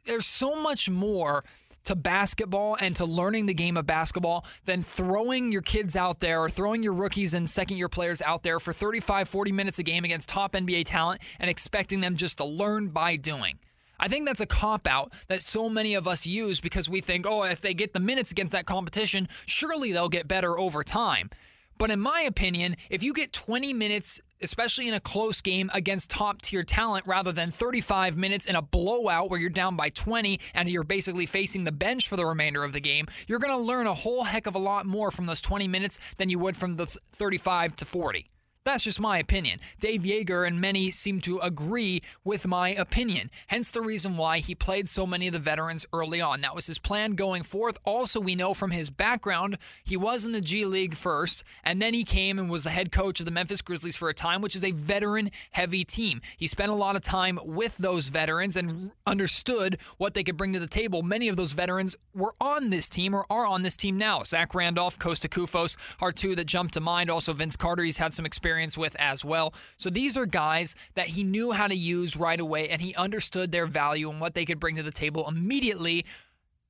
there's 0.05 0.27
so 0.27 0.61
much 0.63 0.91
more 0.91 1.45
to 1.87 1.97
basketball 1.97 2.77
and 2.81 2.95
to 2.97 3.05
learning 3.05 3.47
the 3.47 3.55
game 3.55 3.77
of 3.77 3.87
basketball 3.87 4.45
than 4.65 4.83
throwing 4.83 5.51
your 5.51 5.63
kids 5.63 5.97
out 5.97 6.21
there 6.21 6.41
or 6.41 6.51
throwing 6.51 6.83
your 6.83 6.93
rookies 6.93 7.35
and 7.35 7.49
second 7.49 7.79
year 7.79 7.89
players 7.89 8.21
out 8.23 8.43
there 8.43 8.61
for 8.61 8.73
35, 8.73 9.29
40 9.29 9.53
minutes 9.53 9.79
a 9.79 9.83
game 9.83 10.05
against 10.05 10.29
top 10.29 10.53
NBA 10.53 10.85
talent 10.87 11.21
and 11.41 11.51
expecting 11.51 12.01
them 12.01 12.17
just 12.17 12.39
to 12.39 12.45
learn 12.45 12.89
by 12.89 13.17
doing. 13.17 13.59
I 13.99 14.09
think 14.09 14.27
that's 14.27 14.41
a 14.41 14.47
cop 14.47 14.87
out 14.87 15.13
that 15.29 15.43
so 15.43 15.69
many 15.69 15.95
of 15.95 16.07
us 16.07 16.27
use 16.27 16.61
because 16.61 16.89
we 16.89 17.01
think, 17.01 17.27
oh, 17.27 17.45
if 17.45 17.61
they 17.61 17.73
get 17.73 17.95
the 17.95 18.01
minutes 18.01 18.31
against 18.31 18.53
that 18.53 18.67
competition, 18.67 19.29
surely 19.47 19.93
they'll 19.93 20.09
get 20.09 20.29
better 20.29 20.59
over 20.59 20.85
time. 20.85 21.31
But 21.79 21.91
in 21.91 22.01
my 22.01 22.23
opinion, 22.23 22.77
if 22.91 23.03
you 23.03 23.13
get 23.13 23.33
20 23.33 23.73
minutes, 23.73 24.21
especially 24.41 24.89
in 24.89 24.95
a 24.95 25.01
close 25.01 25.41
game 25.41 25.71
against 25.75 26.11
top 26.11 26.43
tier 26.43 26.63
talent, 26.63 27.07
rather 27.07 27.33
than 27.33 27.51
35 27.51 28.17
minutes 28.17 28.47
in 28.47 28.57
a 28.57 28.63
blowout 28.63 29.31
where 29.31 29.41
you're 29.41 29.51
down 29.51 29.77
by 29.77 29.91
20 29.91 30.41
and 30.55 30.69
you're 30.69 30.85
basically 30.85 31.27
facing 31.27 31.65
the 31.65 31.73
bench 31.73 32.09
for 32.09 32.17
the 32.17 32.27
remainder 32.27 32.65
of 32.65 32.73
the 32.73 32.81
game, 32.81 33.07
you're 33.27 33.39
going 33.39 33.53
to 33.53 33.59
learn 33.59 33.87
a 33.87 33.95
whole 33.95 34.25
heck 34.25 34.47
of 34.47 34.55
a 34.55 34.59
lot 34.59 34.87
more 34.87 35.11
from 35.11 35.27
those 35.27 35.41
20 35.41 35.69
minutes 35.69 35.99
than 36.17 36.29
you 36.29 36.39
would 36.39 36.57
from 36.57 36.77
the 36.77 36.87
35 36.87 37.77
to 37.77 37.85
40. 37.85 38.27
That's 38.67 38.83
just 38.83 39.01
my 39.01 39.19
opinion. 39.19 39.61
Dave 39.79 40.03
Joerger 40.03 40.45
and 40.45 40.61
many 40.61 40.91
seem 40.91 41.21
to 41.21 41.39
agree 41.39 42.03
with 42.25 42.49
my 42.49 42.71
opinion. 42.71 43.31
Hence 43.47 43.71
the 43.71 43.81
reason 43.81 44.17
why 44.17 44.39
he 44.39 44.57
played 44.57 44.89
so 44.89 45.07
many 45.07 45.29
of 45.29 45.33
the 45.33 45.39
veterans 45.39 45.87
early 45.93 46.21
on. 46.21 46.41
That 46.41 46.57
was 46.57 46.67
his 46.67 46.81
plan 46.81 47.13
going 47.13 47.45
forth. 47.45 47.79
Also, 47.85 48.19
we 48.19 48.35
know 48.35 48.55
from 48.55 48.73
his 48.73 48.91
background, 48.91 49.59
he 49.85 49.97
was 49.97 50.25
in 50.25 50.33
the 50.33 50.41
G 50.41 50.65
League 50.65 50.97
first, 50.97 51.45
and 51.63 51.81
then 51.81 51.95
he 51.95 52.03
came 52.03 52.41
and 52.41 52.51
was 52.51 52.65
the 52.65 52.71
head 52.71 52.91
coach 52.91 53.21
of 53.21 53.27
the 53.27 53.31
Memphis 53.31 53.63
Grizzlies 53.63 53.95
for 53.95 54.09
a 54.09 54.15
time, 54.15 54.43
which 54.43 54.57
is 54.57 54.65
a 54.65 54.73
veteran 54.73 55.31
heavy 55.53 55.85
team. 55.85 56.21
He 56.37 56.49
spent 56.49 56.73
a 56.73 56.75
lot 56.75 56.97
of 56.97 57.03
time 57.03 57.39
with 57.45 57.77
those 57.77 58.09
veterans 58.09 58.57
and 58.57 58.91
understood 59.07 59.79
what 59.97 60.15
they 60.15 60.25
could 60.25 60.37
bring 60.37 60.53
to 60.55 60.59
the 60.59 60.67
table. 60.67 61.05
Many 61.05 61.29
of 61.29 61.37
those 61.37 61.53
veterans 61.53 61.95
were 62.13 62.35
on 62.41 62.71
this 62.71 62.89
team 62.89 63.15
or 63.15 63.25
are 63.31 63.47
on 63.47 63.63
this 63.63 63.77
team 63.77 63.97
now. 63.97 64.25
Zach 64.25 64.57
Randolph, 64.57 64.99
Kosta 64.99 65.29
Koufos 65.29 65.77
are 66.01 66.11
two 66.11 66.35
that 66.35 66.47
jump 66.47 66.73
to 66.73 66.81
mind. 66.81 67.11
Also, 67.11 67.33
Vince 67.33 67.55
Carter, 67.55 67.85
he's 67.85 67.99
had 67.99 68.13
some 68.13 68.27
experience 68.27 68.56
experience 68.57 68.79
with 68.79 68.97
as 68.99 69.25
well. 69.25 69.53
So 69.77 69.91
these 69.91 70.17
are 70.17 70.27
guys 70.27 70.75
that 70.95 71.09
he 71.09 71.23
knew 71.23 71.53
how 71.53 71.67
to 71.67 71.75
use 71.75 72.17
right 72.17 72.41
away 72.41 72.69
and 72.69 72.81
he 72.81 72.95
understood 72.95 73.53
their 73.53 73.67
value 73.67 74.11
and 74.11 74.21
what 74.21 74.35
they 74.35 74.45
could 74.47 74.59
bring 74.59 74.77
to 74.77 74.83
the 74.83 74.91
table 74.91 75.29
immediately. 75.29 76.07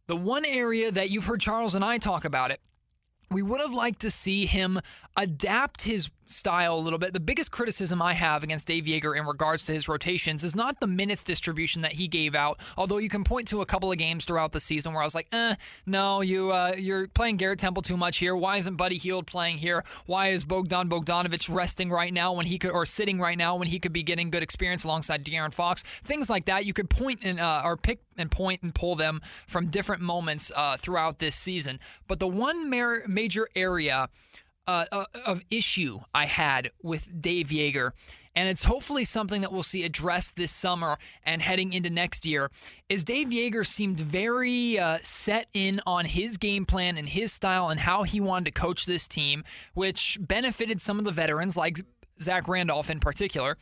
The 0.09 0.17
one 0.17 0.45
area 0.45 0.91
that 0.91 1.11
you've 1.11 1.27
heard 1.27 1.41
Charles 1.41 1.75
and 1.75 1.85
I 1.85 1.99
talk 1.99 2.25
about 2.25 2.51
it, 2.51 2.61
we 3.31 3.43
would 3.43 3.61
have 3.61 3.73
liked 3.73 4.01
to 4.01 4.11
see 4.11 4.47
him 4.47 4.81
adapt 5.17 5.83
his 5.83 6.11
style 6.29 6.77
a 6.77 6.81
little 6.81 6.99
bit. 6.99 7.13
The 7.13 7.21
biggest 7.21 7.51
criticism 7.51 8.03
I 8.03 8.13
have 8.15 8.43
against 8.43 8.67
Dave 8.67 8.85
Joerger 8.85 9.17
in 9.17 9.27
regards 9.27 9.65
to 9.65 9.73
his 9.73 9.89
rotations 9.89 10.45
is 10.45 10.55
not 10.55 10.81
the 10.81 10.87
minutes 10.87 11.25
distribution 11.25 11.83
that 11.83 11.93
he 11.93 12.09
gave 12.09 12.35
out. 12.35 12.59
Although 12.77 12.99
you 12.99 13.09
can 13.09 13.25
point 13.25 13.49
to 13.49 13.61
a 13.61 13.67
couple 13.67 13.91
of 13.91 13.99
games 13.99 14.25
throughout 14.25 14.53
the 14.53 14.61
season 14.61 14.93
where 14.93 15.03
I 15.03 15.05
was 15.05 15.15
like, 15.15 15.29
eh, 15.33 15.55
no, 15.85 16.21
you 16.21 16.53
uh, 16.53 16.75
you're 16.77 17.09
playing 17.09 17.37
Garrett 17.37 17.59
Temple 17.59 17.83
too 17.83 17.97
much 17.97 18.19
here. 18.19 18.37
Why 18.37 18.57
isn't 18.57 18.77
Buddy 18.77 18.99
Hield 18.99 19.27
playing 19.27 19.59
here? 19.59 19.85
Why 20.07 20.29
is 20.29 20.45
Bogdan 20.45 20.89
Bogdanovic 20.89 21.53
resting 21.53 21.91
right 21.91 22.13
now 22.13 22.33
when 22.33 22.47
he 22.47 22.59
could 22.59 22.71
or 22.71 22.87
sitting 22.87 23.19
right 23.19 23.39
now 23.39 23.57
when 23.57 23.69
he 23.69 23.79
could 23.79 23.93
be 23.93 24.03
getting 24.03 24.31
good 24.31 24.43
experience 24.43 24.85
alongside 24.85 25.25
De'Aaron 25.25 25.53
Fox? 25.53 25.83
Things 26.05 26.31
like 26.31 26.47
that 26.47 26.67
you 26.67 26.73
could 26.73 26.91
point 26.91 27.21
and 27.25 27.41
uh, 27.41 27.63
or 27.65 27.77
pick 27.77 28.01
and 28.19 28.31
point 28.31 28.63
and 28.63 28.75
pull 28.75 28.95
them 28.95 29.21
from 29.47 29.67
different 29.67 30.03
moments 30.03 30.51
uh, 30.57 30.77
throughout 30.77 31.19
this 31.19 31.37
season. 31.37 31.79
But 32.09 32.21
the 32.21 32.29
one 32.29 32.71
major 32.71 33.49
area 33.55 34.09
uh, 34.67 34.85
uh, 34.91 35.05
of 35.27 35.43
issue 35.51 36.01
I 36.15 36.27
had 36.27 36.71
with 36.83 37.21
Dave 37.21 37.49
Joerger. 37.49 37.93
and 38.35 38.49
it's 38.49 38.65
hopefully 38.65 39.05
something 39.05 39.41
that 39.41 39.53
we'll 39.53 39.63
see 39.63 39.85
addressed 39.85 40.37
this 40.37 40.53
summer 40.53 40.99
and 41.25 41.41
heading 41.41 41.73
into 41.73 41.89
next 41.89 42.27
year, 42.27 42.51
is 42.89 43.03
Dave 43.05 43.29
Joerger 43.29 43.65
seemed 43.65 43.99
very 43.99 44.79
uh, 44.79 44.99
set 45.03 45.49
in 45.55 45.81
on 45.87 46.05
his 46.05 46.37
game 46.37 46.65
plan 46.65 46.99
and 46.99 47.09
his 47.09 47.33
style 47.33 47.71
and 47.71 47.81
how 47.81 48.03
he 48.03 48.21
wanted 48.21 48.47
to 48.47 48.61
coach 48.61 48.85
this 48.85 49.09
team, 49.09 49.45
which 49.75 50.19
benefited 50.21 50.81
some 50.81 50.99
of 50.99 51.05
the 51.05 51.13
veterans 51.13 51.57
like 51.57 51.79
Zach 52.21 52.47
Randolph 52.49 52.91
in 52.91 53.01
particular. 53.01 53.57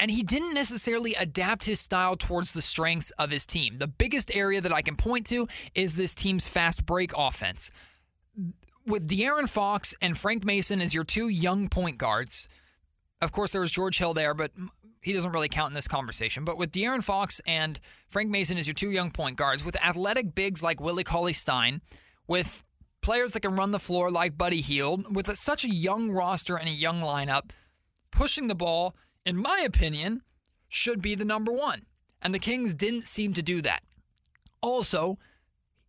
And 0.00 0.12
he 0.12 0.22
didn't 0.22 0.54
necessarily 0.54 1.14
adapt 1.14 1.64
his 1.64 1.80
style 1.80 2.14
towards 2.14 2.52
the 2.52 2.62
strengths 2.62 3.10
of 3.12 3.30
his 3.30 3.44
team. 3.44 3.78
The 3.78 3.88
biggest 3.88 4.32
area 4.32 4.60
that 4.60 4.72
I 4.72 4.80
can 4.80 4.94
point 4.94 5.26
to 5.26 5.48
is 5.74 5.96
this 5.96 6.14
team's 6.14 6.46
fast 6.46 6.86
break 6.86 7.10
offense 7.16 7.72
with 8.88 9.06
De'Aaron 9.06 9.48
Fox 9.48 9.94
and 10.00 10.16
Frank 10.16 10.44
Mason 10.44 10.80
as 10.80 10.94
your 10.94 11.04
two 11.04 11.28
young 11.28 11.68
point 11.68 11.98
guards, 11.98 12.48
of 13.20 13.32
course 13.32 13.52
there 13.52 13.60
was 13.60 13.70
George 13.70 13.98
Hill 13.98 14.14
there, 14.14 14.34
but 14.34 14.50
he 15.00 15.12
doesn't 15.12 15.32
really 15.32 15.48
count 15.48 15.70
in 15.70 15.74
this 15.74 15.88
conversation. 15.88 16.44
But 16.44 16.58
with 16.58 16.72
De'Aaron 16.72 17.04
Fox 17.04 17.40
and 17.46 17.78
Frank 18.08 18.30
Mason 18.30 18.58
as 18.58 18.66
your 18.66 18.74
two 18.74 18.90
young 18.90 19.10
point 19.10 19.36
guards, 19.36 19.64
with 19.64 19.76
athletic 19.82 20.34
bigs 20.34 20.62
like 20.62 20.80
Willie 20.80 21.04
Cauley 21.04 21.32
Stein, 21.32 21.80
with 22.26 22.64
players 23.00 23.32
that 23.32 23.40
can 23.40 23.56
run 23.56 23.70
the 23.70 23.78
floor 23.78 24.10
like 24.10 24.36
Buddy 24.36 24.60
Hield, 24.60 25.14
with 25.14 25.28
a, 25.28 25.36
such 25.36 25.64
a 25.64 25.70
young 25.70 26.10
roster 26.10 26.56
and 26.56 26.68
a 26.68 26.72
young 26.72 27.00
lineup, 27.00 27.50
pushing 28.10 28.48
the 28.48 28.54
ball, 28.54 28.96
in 29.24 29.36
my 29.36 29.62
opinion, 29.64 30.22
should 30.68 31.00
be 31.00 31.14
the 31.14 31.24
number 31.24 31.52
one. 31.52 31.82
And 32.20 32.34
the 32.34 32.38
Kings 32.38 32.74
didn't 32.74 33.06
seem 33.06 33.32
to 33.34 33.42
do 33.42 33.62
that. 33.62 33.82
Also, 34.60 35.18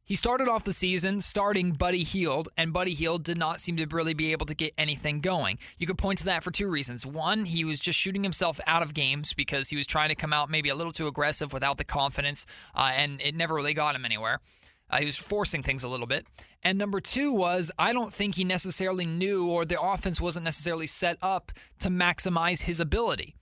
he 0.09 0.15
started 0.15 0.47
off 0.47 0.63
the 0.63 0.73
season 0.73 1.21
starting 1.21 1.73
Buddy 1.73 2.01
Hield, 2.01 2.49
and 2.57 2.73
Buddy 2.73 2.95
Hield 2.95 3.23
did 3.23 3.37
not 3.37 3.59
seem 3.59 3.77
to 3.77 3.85
really 3.85 4.15
be 4.15 4.31
able 4.31 4.47
to 4.47 4.55
get 4.55 4.73
anything 4.75 5.19
going. 5.19 5.59
You 5.77 5.85
could 5.85 5.99
point 5.99 6.17
to 6.17 6.25
that 6.25 6.43
for 6.43 6.49
two 6.49 6.67
reasons. 6.67 7.05
One, 7.05 7.45
he 7.45 7.63
was 7.63 7.79
just 7.79 7.99
shooting 7.99 8.23
himself 8.23 8.59
out 8.65 8.81
of 8.81 8.95
games 8.95 9.33
because 9.33 9.69
he 9.69 9.77
was 9.77 9.85
trying 9.85 10.09
to 10.09 10.15
come 10.15 10.33
out 10.33 10.49
maybe 10.49 10.69
a 10.69 10.75
little 10.75 10.91
too 10.91 11.05
aggressive 11.05 11.53
without 11.53 11.77
the 11.77 11.83
confidence, 11.83 12.47
uh, 12.73 12.89
and 12.95 13.21
it 13.21 13.35
never 13.35 13.53
really 13.53 13.75
got 13.75 13.93
him 13.93 14.03
anywhere. 14.03 14.39
Uh, 14.89 14.97
he 14.97 15.05
was 15.05 15.15
forcing 15.15 15.61
things 15.61 15.83
a 15.83 15.87
little 15.87 16.07
bit. 16.07 16.25
And 16.63 16.79
number 16.79 16.99
two 16.99 17.31
was, 17.31 17.71
I 17.77 17.93
don't 17.93 18.11
think 18.11 18.33
he 18.33 18.43
necessarily 18.43 19.05
knew, 19.05 19.47
or 19.47 19.63
the 19.63 19.79
offense 19.79 20.19
wasn't 20.19 20.45
necessarily 20.45 20.87
set 20.87 21.19
up 21.21 21.51
to 21.81 21.89
maximize 21.89 22.63
his 22.63 22.79
ability. 22.79 23.35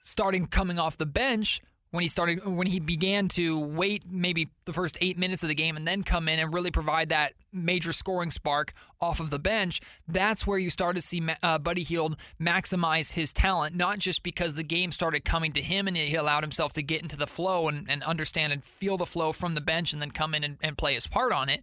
Starting 0.00 0.46
coming 0.46 0.80
off 0.80 0.98
the 0.98 1.06
bench 1.06 1.62
when 1.96 2.02
he 2.02 2.08
started 2.08 2.44
when 2.44 2.66
he 2.66 2.78
began 2.78 3.26
to 3.26 3.58
wait 3.58 4.04
maybe 4.08 4.48
the 4.66 4.72
first 4.72 4.98
eight 5.00 5.16
minutes 5.16 5.42
of 5.42 5.48
the 5.48 5.54
game 5.54 5.76
and 5.76 5.88
then 5.88 6.02
come 6.02 6.28
in 6.28 6.38
and 6.38 6.52
really 6.52 6.70
provide 6.70 7.08
that 7.08 7.32
major 7.52 7.92
scoring 7.92 8.30
spark 8.30 8.74
off 9.00 9.18
of 9.18 9.30
the 9.30 9.38
bench 9.38 9.80
that's 10.06 10.46
where 10.46 10.58
you 10.58 10.68
start 10.68 10.94
to 10.94 11.02
see 11.02 11.26
uh, 11.42 11.58
buddy 11.58 11.82
hield 11.82 12.16
maximize 12.40 13.14
his 13.14 13.32
talent 13.32 13.74
not 13.74 13.98
just 13.98 14.22
because 14.22 14.54
the 14.54 14.62
game 14.62 14.92
started 14.92 15.24
coming 15.24 15.52
to 15.52 15.62
him 15.62 15.88
and 15.88 15.96
he 15.96 16.14
allowed 16.14 16.44
himself 16.44 16.72
to 16.74 16.82
get 16.82 17.00
into 17.00 17.16
the 17.16 17.26
flow 17.26 17.66
and, 17.66 17.90
and 17.90 18.02
understand 18.02 18.52
and 18.52 18.62
feel 18.62 18.96
the 18.96 19.06
flow 19.06 19.32
from 19.32 19.54
the 19.54 19.60
bench 19.60 19.92
and 19.92 20.02
then 20.02 20.10
come 20.10 20.34
in 20.34 20.44
and, 20.44 20.58
and 20.62 20.76
play 20.76 20.94
his 20.94 21.06
part 21.06 21.32
on 21.32 21.48
it 21.48 21.62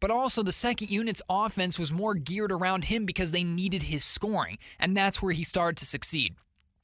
but 0.00 0.10
also 0.10 0.42
the 0.42 0.52
second 0.52 0.90
unit's 0.90 1.22
offense 1.28 1.78
was 1.78 1.92
more 1.92 2.14
geared 2.14 2.52
around 2.52 2.84
him 2.84 3.04
because 3.04 3.32
they 3.32 3.44
needed 3.44 3.84
his 3.84 4.04
scoring 4.04 4.58
and 4.78 4.96
that's 4.96 5.20
where 5.20 5.32
he 5.32 5.44
started 5.44 5.76
to 5.78 5.86
succeed. 5.86 6.34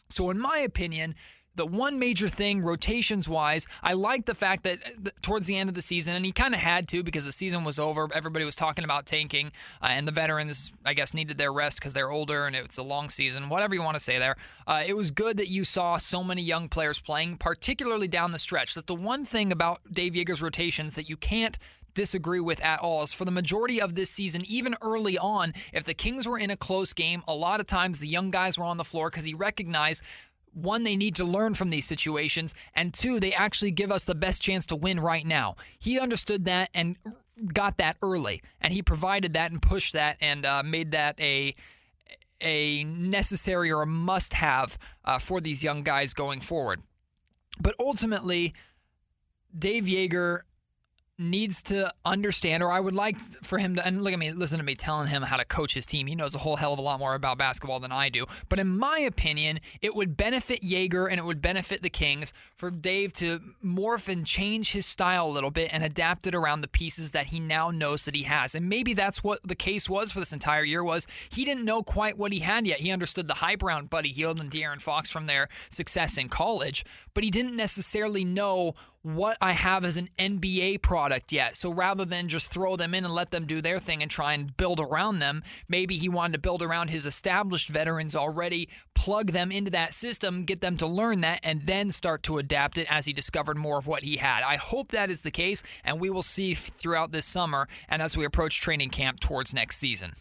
So 0.08 0.30
in 0.30 0.38
my 0.38 0.58
opinion 0.58 1.14
the 1.54 1.66
one 1.66 1.98
major 1.98 2.28
thing, 2.28 2.62
rotations 2.62 3.28
wise, 3.28 3.66
I 3.82 3.94
like 3.94 4.26
the 4.26 4.34
fact 4.34 4.64
that 4.64 4.78
uh, 4.84 5.10
towards 5.22 5.46
the 5.46 5.56
end 5.56 5.68
of 5.68 5.74
the 5.74 5.82
season, 5.82 6.14
and 6.14 6.24
he 6.24 6.32
kind 6.32 6.54
of 6.54 6.60
had 6.60 6.88
to 6.88 7.02
because 7.02 7.26
the 7.26 7.32
season 7.32 7.64
was 7.64 7.78
over. 7.78 8.08
Everybody 8.14 8.44
was 8.44 8.56
talking 8.56 8.84
about 8.84 9.06
tanking, 9.06 9.52
uh, 9.82 9.88
and 9.90 10.06
the 10.06 10.12
veterans, 10.12 10.72
I 10.84 10.94
guess, 10.94 11.12
needed 11.14 11.38
their 11.38 11.52
rest 11.52 11.78
because 11.80 11.94
they're 11.94 12.10
older 12.10 12.46
and 12.46 12.54
it's 12.54 12.78
a 12.78 12.82
long 12.82 13.08
season, 13.08 13.48
whatever 13.48 13.74
you 13.74 13.82
want 13.82 13.96
to 13.96 14.02
say 14.02 14.18
there. 14.18 14.36
Uh, 14.66 14.82
it 14.86 14.96
was 14.96 15.10
good 15.10 15.36
that 15.38 15.48
you 15.48 15.64
saw 15.64 15.96
so 15.96 16.22
many 16.22 16.42
young 16.42 16.68
players 16.68 17.00
playing, 17.00 17.36
particularly 17.36 18.08
down 18.08 18.32
the 18.32 18.38
stretch. 18.38 18.74
That's 18.74 18.86
the 18.86 18.94
one 18.94 19.24
thing 19.24 19.52
about 19.52 19.80
Dave 19.92 20.12
Joerger's 20.14 20.42
rotations 20.42 20.94
that 20.94 21.08
you 21.08 21.16
can't 21.16 21.58
disagree 21.94 22.40
with 22.40 22.62
at 22.62 22.80
all 22.80 23.02
is 23.02 23.12
for 23.12 23.24
the 23.24 23.30
majority 23.30 23.80
of 23.80 23.94
this 23.94 24.10
season, 24.10 24.42
even 24.46 24.74
early 24.82 25.18
on, 25.18 25.52
if 25.72 25.84
the 25.84 25.94
Kings 25.94 26.26
were 26.26 26.38
in 26.38 26.50
a 26.50 26.56
close 26.56 26.92
game, 26.92 27.22
a 27.26 27.34
lot 27.34 27.60
of 27.60 27.66
times 27.66 27.98
the 27.98 28.08
young 28.08 28.30
guys 28.30 28.58
were 28.58 28.64
on 28.64 28.76
the 28.76 28.84
floor 28.84 29.10
because 29.10 29.24
he 29.24 29.34
recognized 29.34 30.02
one, 30.52 30.84
they 30.84 30.96
need 30.96 31.14
to 31.16 31.24
learn 31.24 31.54
from 31.54 31.70
these 31.70 31.86
situations, 31.86 32.54
and 32.74 32.92
two, 32.92 33.20
they 33.20 33.32
actually 33.32 33.70
give 33.70 33.92
us 33.92 34.04
the 34.04 34.14
best 34.14 34.42
chance 34.42 34.66
to 34.66 34.76
win 34.76 35.00
right 35.00 35.26
now. 35.26 35.56
He 35.78 35.98
understood 35.98 36.44
that 36.46 36.70
and 36.74 36.96
got 37.54 37.78
that 37.78 37.96
early, 38.02 38.42
and 38.60 38.72
he 38.72 38.82
provided 38.82 39.32
that 39.34 39.50
and 39.50 39.62
pushed 39.62 39.92
that 39.92 40.16
and 40.20 40.44
uh, 40.44 40.62
made 40.62 40.92
that 40.92 41.20
a 41.20 41.54
a 42.42 42.84
necessary 42.84 43.70
or 43.70 43.82
a 43.82 43.86
must-have 43.86 44.78
uh, 45.04 45.18
for 45.18 45.40
these 45.40 45.62
young 45.62 45.82
guys 45.82 46.14
going 46.14 46.40
forward. 46.40 46.80
But 47.60 47.74
ultimately, 47.78 48.54
Dave 49.56 49.84
Joerger 49.84 50.40
needs 51.20 51.62
to 51.64 51.92
understand, 52.04 52.62
or 52.62 52.72
I 52.72 52.80
would 52.80 52.94
like 52.94 53.20
for 53.20 53.58
him 53.58 53.76
to, 53.76 53.86
and 53.86 54.02
look 54.02 54.12
at 54.12 54.18
me, 54.18 54.32
listen 54.32 54.58
to 54.58 54.64
me 54.64 54.74
telling 54.74 55.08
him 55.08 55.22
how 55.22 55.36
to 55.36 55.44
coach 55.44 55.74
his 55.74 55.86
team. 55.86 56.06
He 56.06 56.14
knows 56.14 56.34
a 56.34 56.38
whole 56.38 56.56
hell 56.56 56.72
of 56.72 56.78
a 56.78 56.82
lot 56.82 56.98
more 56.98 57.14
about 57.14 57.38
basketball 57.38 57.80
than 57.80 57.92
I 57.92 58.08
do. 58.08 58.26
But 58.48 58.58
in 58.58 58.78
my 58.78 58.98
opinion, 58.98 59.60
it 59.82 59.94
would 59.94 60.16
benefit 60.16 60.62
Joerger 60.62 61.08
and 61.10 61.18
it 61.18 61.24
would 61.24 61.42
benefit 61.42 61.82
the 61.82 61.90
Kings 61.90 62.32
for 62.56 62.70
Dave 62.70 63.12
to 63.14 63.40
morph 63.64 64.08
and 64.08 64.26
change 64.26 64.72
his 64.72 64.86
style 64.86 65.26
a 65.26 65.30
little 65.30 65.50
bit 65.50 65.72
and 65.72 65.84
adapt 65.84 66.26
it 66.26 66.34
around 66.34 66.62
the 66.62 66.68
pieces 66.68 67.12
that 67.12 67.26
he 67.26 67.38
now 67.38 67.70
knows 67.70 68.04
that 68.06 68.14
he 68.14 68.22
has. 68.22 68.54
And 68.54 68.68
maybe 68.68 68.94
that's 68.94 69.22
what 69.22 69.40
the 69.42 69.54
case 69.54 69.88
was 69.88 70.12
for 70.12 70.20
this 70.20 70.32
entire 70.32 70.64
year 70.64 70.82
was 70.82 71.06
he 71.28 71.44
didn't 71.44 71.64
know 71.64 71.82
quite 71.82 72.16
what 72.16 72.32
he 72.32 72.40
had 72.40 72.66
yet. 72.66 72.80
He 72.80 72.90
understood 72.90 73.28
the 73.28 73.34
hype 73.34 73.62
around 73.62 73.90
Buddy 73.90 74.10
Hield 74.10 74.40
and 74.40 74.50
De'Aaron 74.50 74.80
Fox 74.80 75.10
from 75.10 75.26
their 75.26 75.48
success 75.68 76.16
in 76.16 76.28
college, 76.28 76.84
but 77.14 77.24
he 77.24 77.30
didn't 77.30 77.56
necessarily 77.56 78.24
know 78.24 78.74
what 79.02 79.36
I 79.40 79.52
have 79.52 79.84
as 79.84 79.96
an 79.96 80.10
NBA 80.18 80.82
product 80.82 81.32
yet. 81.32 81.56
So 81.56 81.72
rather 81.72 82.04
than 82.04 82.28
just 82.28 82.52
throw 82.52 82.76
them 82.76 82.94
in 82.94 83.04
and 83.04 83.14
let 83.14 83.30
them 83.30 83.46
do 83.46 83.60
their 83.60 83.78
thing 83.78 84.02
and 84.02 84.10
try 84.10 84.34
and 84.34 84.56
build 84.56 84.78
around 84.78 85.20
them, 85.20 85.42
maybe 85.68 85.96
he 85.96 86.08
wanted 86.08 86.34
to 86.34 86.38
build 86.40 86.62
around 86.62 86.88
his 86.88 87.06
established 87.06 87.70
veterans 87.70 88.14
already, 88.14 88.68
plug 88.94 89.32
them 89.32 89.50
into 89.50 89.70
that 89.70 89.94
system, 89.94 90.44
get 90.44 90.60
them 90.60 90.76
to 90.76 90.86
learn 90.86 91.22
that, 91.22 91.40
and 91.42 91.62
then 91.62 91.90
start 91.90 92.22
to 92.24 92.38
adapt 92.38 92.76
it 92.78 92.86
as 92.90 93.06
he 93.06 93.12
discovered 93.12 93.56
more 93.56 93.78
of 93.78 93.86
what 93.86 94.02
he 94.02 94.18
had. 94.18 94.42
I 94.42 94.56
hope 94.56 94.92
that 94.92 95.10
is 95.10 95.22
the 95.22 95.30
case, 95.30 95.62
and 95.84 95.98
we 95.98 96.10
will 96.10 96.22
see 96.22 96.54
throughout 96.54 97.12
this 97.12 97.26
summer 97.26 97.68
and 97.88 98.02
as 98.02 98.16
we 98.16 98.24
approach 98.24 98.60
training 98.60 98.90
camp 98.90 99.20
towards 99.20 99.54
next 99.54 99.78
season. 99.78 100.12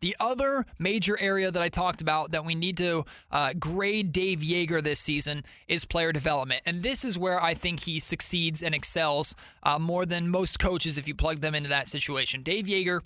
The 0.00 0.16
other 0.20 0.66
major 0.78 1.18
area 1.20 1.50
that 1.50 1.62
I 1.62 1.68
talked 1.68 2.00
about 2.00 2.30
that 2.32 2.44
we 2.44 2.54
need 2.54 2.76
to 2.78 3.04
uh, 3.30 3.52
grade 3.58 4.12
Dave 4.12 4.40
Joerger 4.40 4.82
this 4.82 5.00
season 5.00 5.44
is 5.66 5.84
player 5.84 6.12
development. 6.12 6.62
And 6.66 6.82
this 6.82 7.04
is 7.04 7.18
where 7.18 7.42
I 7.42 7.54
think 7.54 7.80
he 7.80 7.98
succeeds 7.98 8.62
and 8.62 8.74
excels 8.74 9.34
uh, 9.62 9.78
more 9.78 10.06
than 10.06 10.28
most 10.28 10.58
coaches 10.58 10.98
if 10.98 11.08
you 11.08 11.14
plug 11.14 11.40
them 11.40 11.54
into 11.54 11.68
that 11.68 11.88
situation. 11.88 12.42
Dave 12.42 12.66
Joerger 12.66 13.00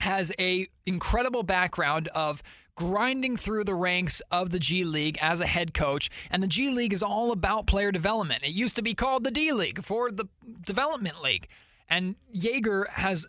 has 0.00 0.32
a 0.38 0.66
incredible 0.86 1.42
background 1.42 2.08
of 2.08 2.42
grinding 2.74 3.36
through 3.36 3.64
the 3.64 3.74
ranks 3.74 4.22
of 4.30 4.50
the 4.50 4.58
G 4.58 4.84
League 4.84 5.18
as 5.20 5.40
a 5.40 5.46
head 5.46 5.74
coach. 5.74 6.10
And 6.30 6.42
the 6.42 6.48
G 6.48 6.70
League 6.70 6.92
is 6.92 7.02
all 7.02 7.32
about 7.32 7.66
player 7.66 7.92
development. 7.92 8.42
It 8.42 8.50
used 8.50 8.76
to 8.76 8.82
be 8.82 8.94
called 8.94 9.24
the 9.24 9.30
D 9.30 9.52
League 9.52 9.82
for 9.82 10.10
the 10.10 10.28
Development 10.64 11.22
League. 11.22 11.48
And 11.88 12.16
Joerger 12.34 12.88
has 12.88 13.26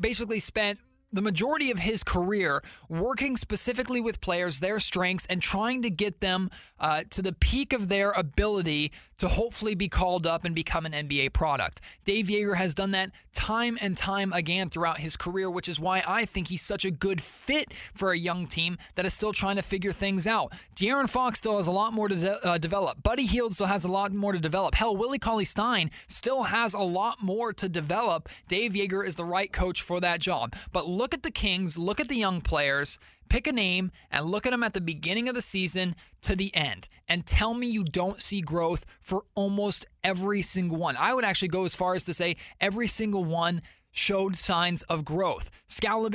basically 0.00 0.38
spent 0.38 0.78
the 1.16 1.22
majority 1.22 1.70
of 1.70 1.78
his 1.78 2.04
career 2.04 2.62
working 2.88 3.36
specifically 3.36 4.00
with 4.00 4.20
players, 4.20 4.60
their 4.60 4.78
strengths, 4.78 5.26
and 5.26 5.42
trying 5.42 5.82
to 5.82 5.90
get 5.90 6.20
them 6.20 6.50
uh, 6.78 7.02
to 7.10 7.22
the 7.22 7.32
peak 7.32 7.72
of 7.72 7.88
their 7.88 8.10
ability 8.12 8.92
to 9.18 9.28
hopefully 9.28 9.74
be 9.74 9.88
called 9.88 10.26
up 10.26 10.44
and 10.44 10.54
become 10.54 10.86
an 10.86 10.92
NBA 10.92 11.32
product. 11.32 11.80
Dave 12.04 12.26
Joerger 12.26 12.56
has 12.56 12.74
done 12.74 12.90
that 12.92 13.10
time 13.32 13.78
and 13.80 13.96
time 13.96 14.32
again 14.32 14.68
throughout 14.68 14.98
his 14.98 15.16
career, 15.16 15.50
which 15.50 15.68
is 15.68 15.78
why 15.78 16.02
I 16.06 16.24
think 16.24 16.48
he's 16.48 16.62
such 16.62 16.84
a 16.84 16.90
good 16.90 17.20
fit 17.20 17.72
for 17.94 18.12
a 18.12 18.18
young 18.18 18.46
team 18.46 18.78
that 18.94 19.04
is 19.04 19.14
still 19.14 19.32
trying 19.32 19.56
to 19.56 19.62
figure 19.62 19.92
things 19.92 20.26
out. 20.26 20.52
De'Aaron 20.74 21.08
Fox 21.08 21.38
still 21.38 21.56
has 21.56 21.66
a 21.66 21.72
lot 21.72 21.92
more 21.92 22.08
to 22.08 22.16
de- 22.16 22.46
uh, 22.46 22.58
develop. 22.58 23.02
Buddy 23.02 23.26
Hield 23.26 23.54
still 23.54 23.66
has 23.66 23.84
a 23.84 23.90
lot 23.90 24.12
more 24.12 24.32
to 24.32 24.38
develop. 24.38 24.74
Hell, 24.74 24.96
Willie 24.96 25.18
Cauley 25.18 25.44
Stein 25.44 25.90
still 26.08 26.44
has 26.44 26.74
a 26.74 26.80
lot 26.80 27.22
more 27.22 27.52
to 27.52 27.68
develop. 27.68 28.28
Dave 28.48 28.72
Joerger 28.72 29.06
is 29.06 29.16
the 29.16 29.24
right 29.24 29.52
coach 29.52 29.82
for 29.82 30.00
that 30.00 30.20
job. 30.20 30.54
But 30.72 30.86
look 30.86 31.14
at 31.14 31.22
the 31.22 31.30
Kings, 31.30 31.78
look 31.78 32.00
at 32.00 32.08
the 32.08 32.16
young 32.16 32.40
players, 32.40 32.98
pick 33.28 33.46
a 33.46 33.52
name 33.52 33.90
and 34.10 34.26
look 34.26 34.46
at 34.46 34.50
them 34.50 34.62
at 34.62 34.72
the 34.72 34.80
beginning 34.80 35.28
of 35.28 35.34
the 35.34 35.40
season 35.40 35.94
to 36.22 36.36
the 36.36 36.54
end 36.54 36.88
and 37.08 37.26
tell 37.26 37.54
me 37.54 37.66
you 37.66 37.84
don't 37.84 38.22
see 38.22 38.40
growth 38.40 38.84
for 39.00 39.22
almost 39.34 39.86
every 40.02 40.42
single 40.42 40.78
one. 40.78 40.96
I 40.98 41.14
would 41.14 41.24
actually 41.24 41.48
go 41.48 41.64
as 41.64 41.74
far 41.74 41.94
as 41.94 42.04
to 42.04 42.14
say 42.14 42.36
every 42.60 42.86
single 42.86 43.24
one 43.24 43.62
showed 43.96 44.36
signs 44.36 44.82
of 44.82 45.04
growth. 45.04 45.50
Skal 45.66 46.10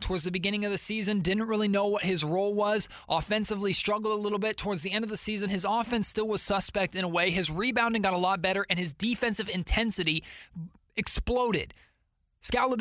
towards 0.00 0.24
the 0.24 0.30
beginning 0.30 0.64
of 0.64 0.72
the 0.72 0.78
season, 0.78 1.20
didn't 1.20 1.46
really 1.46 1.68
know 1.68 1.86
what 1.86 2.02
his 2.02 2.24
role 2.24 2.54
was. 2.54 2.88
Offensively, 3.08 3.74
struggled 3.74 4.18
a 4.18 4.22
little 4.22 4.38
bit. 4.38 4.56
Towards 4.56 4.82
the 4.82 4.92
end 4.92 5.04
of 5.04 5.10
the 5.10 5.16
season, 5.18 5.50
his 5.50 5.66
offense 5.68 6.08
still 6.08 6.26
was 6.26 6.40
suspect 6.40 6.96
in 6.96 7.04
a 7.04 7.08
way. 7.08 7.30
His 7.30 7.50
rebounding 7.50 8.02
got 8.02 8.14
a 8.14 8.18
lot 8.18 8.40
better, 8.40 8.64
and 8.70 8.78
his 8.78 8.94
defensive 8.94 9.50
intensity 9.50 10.24
exploded. 10.96 11.74
Skal 12.40 12.76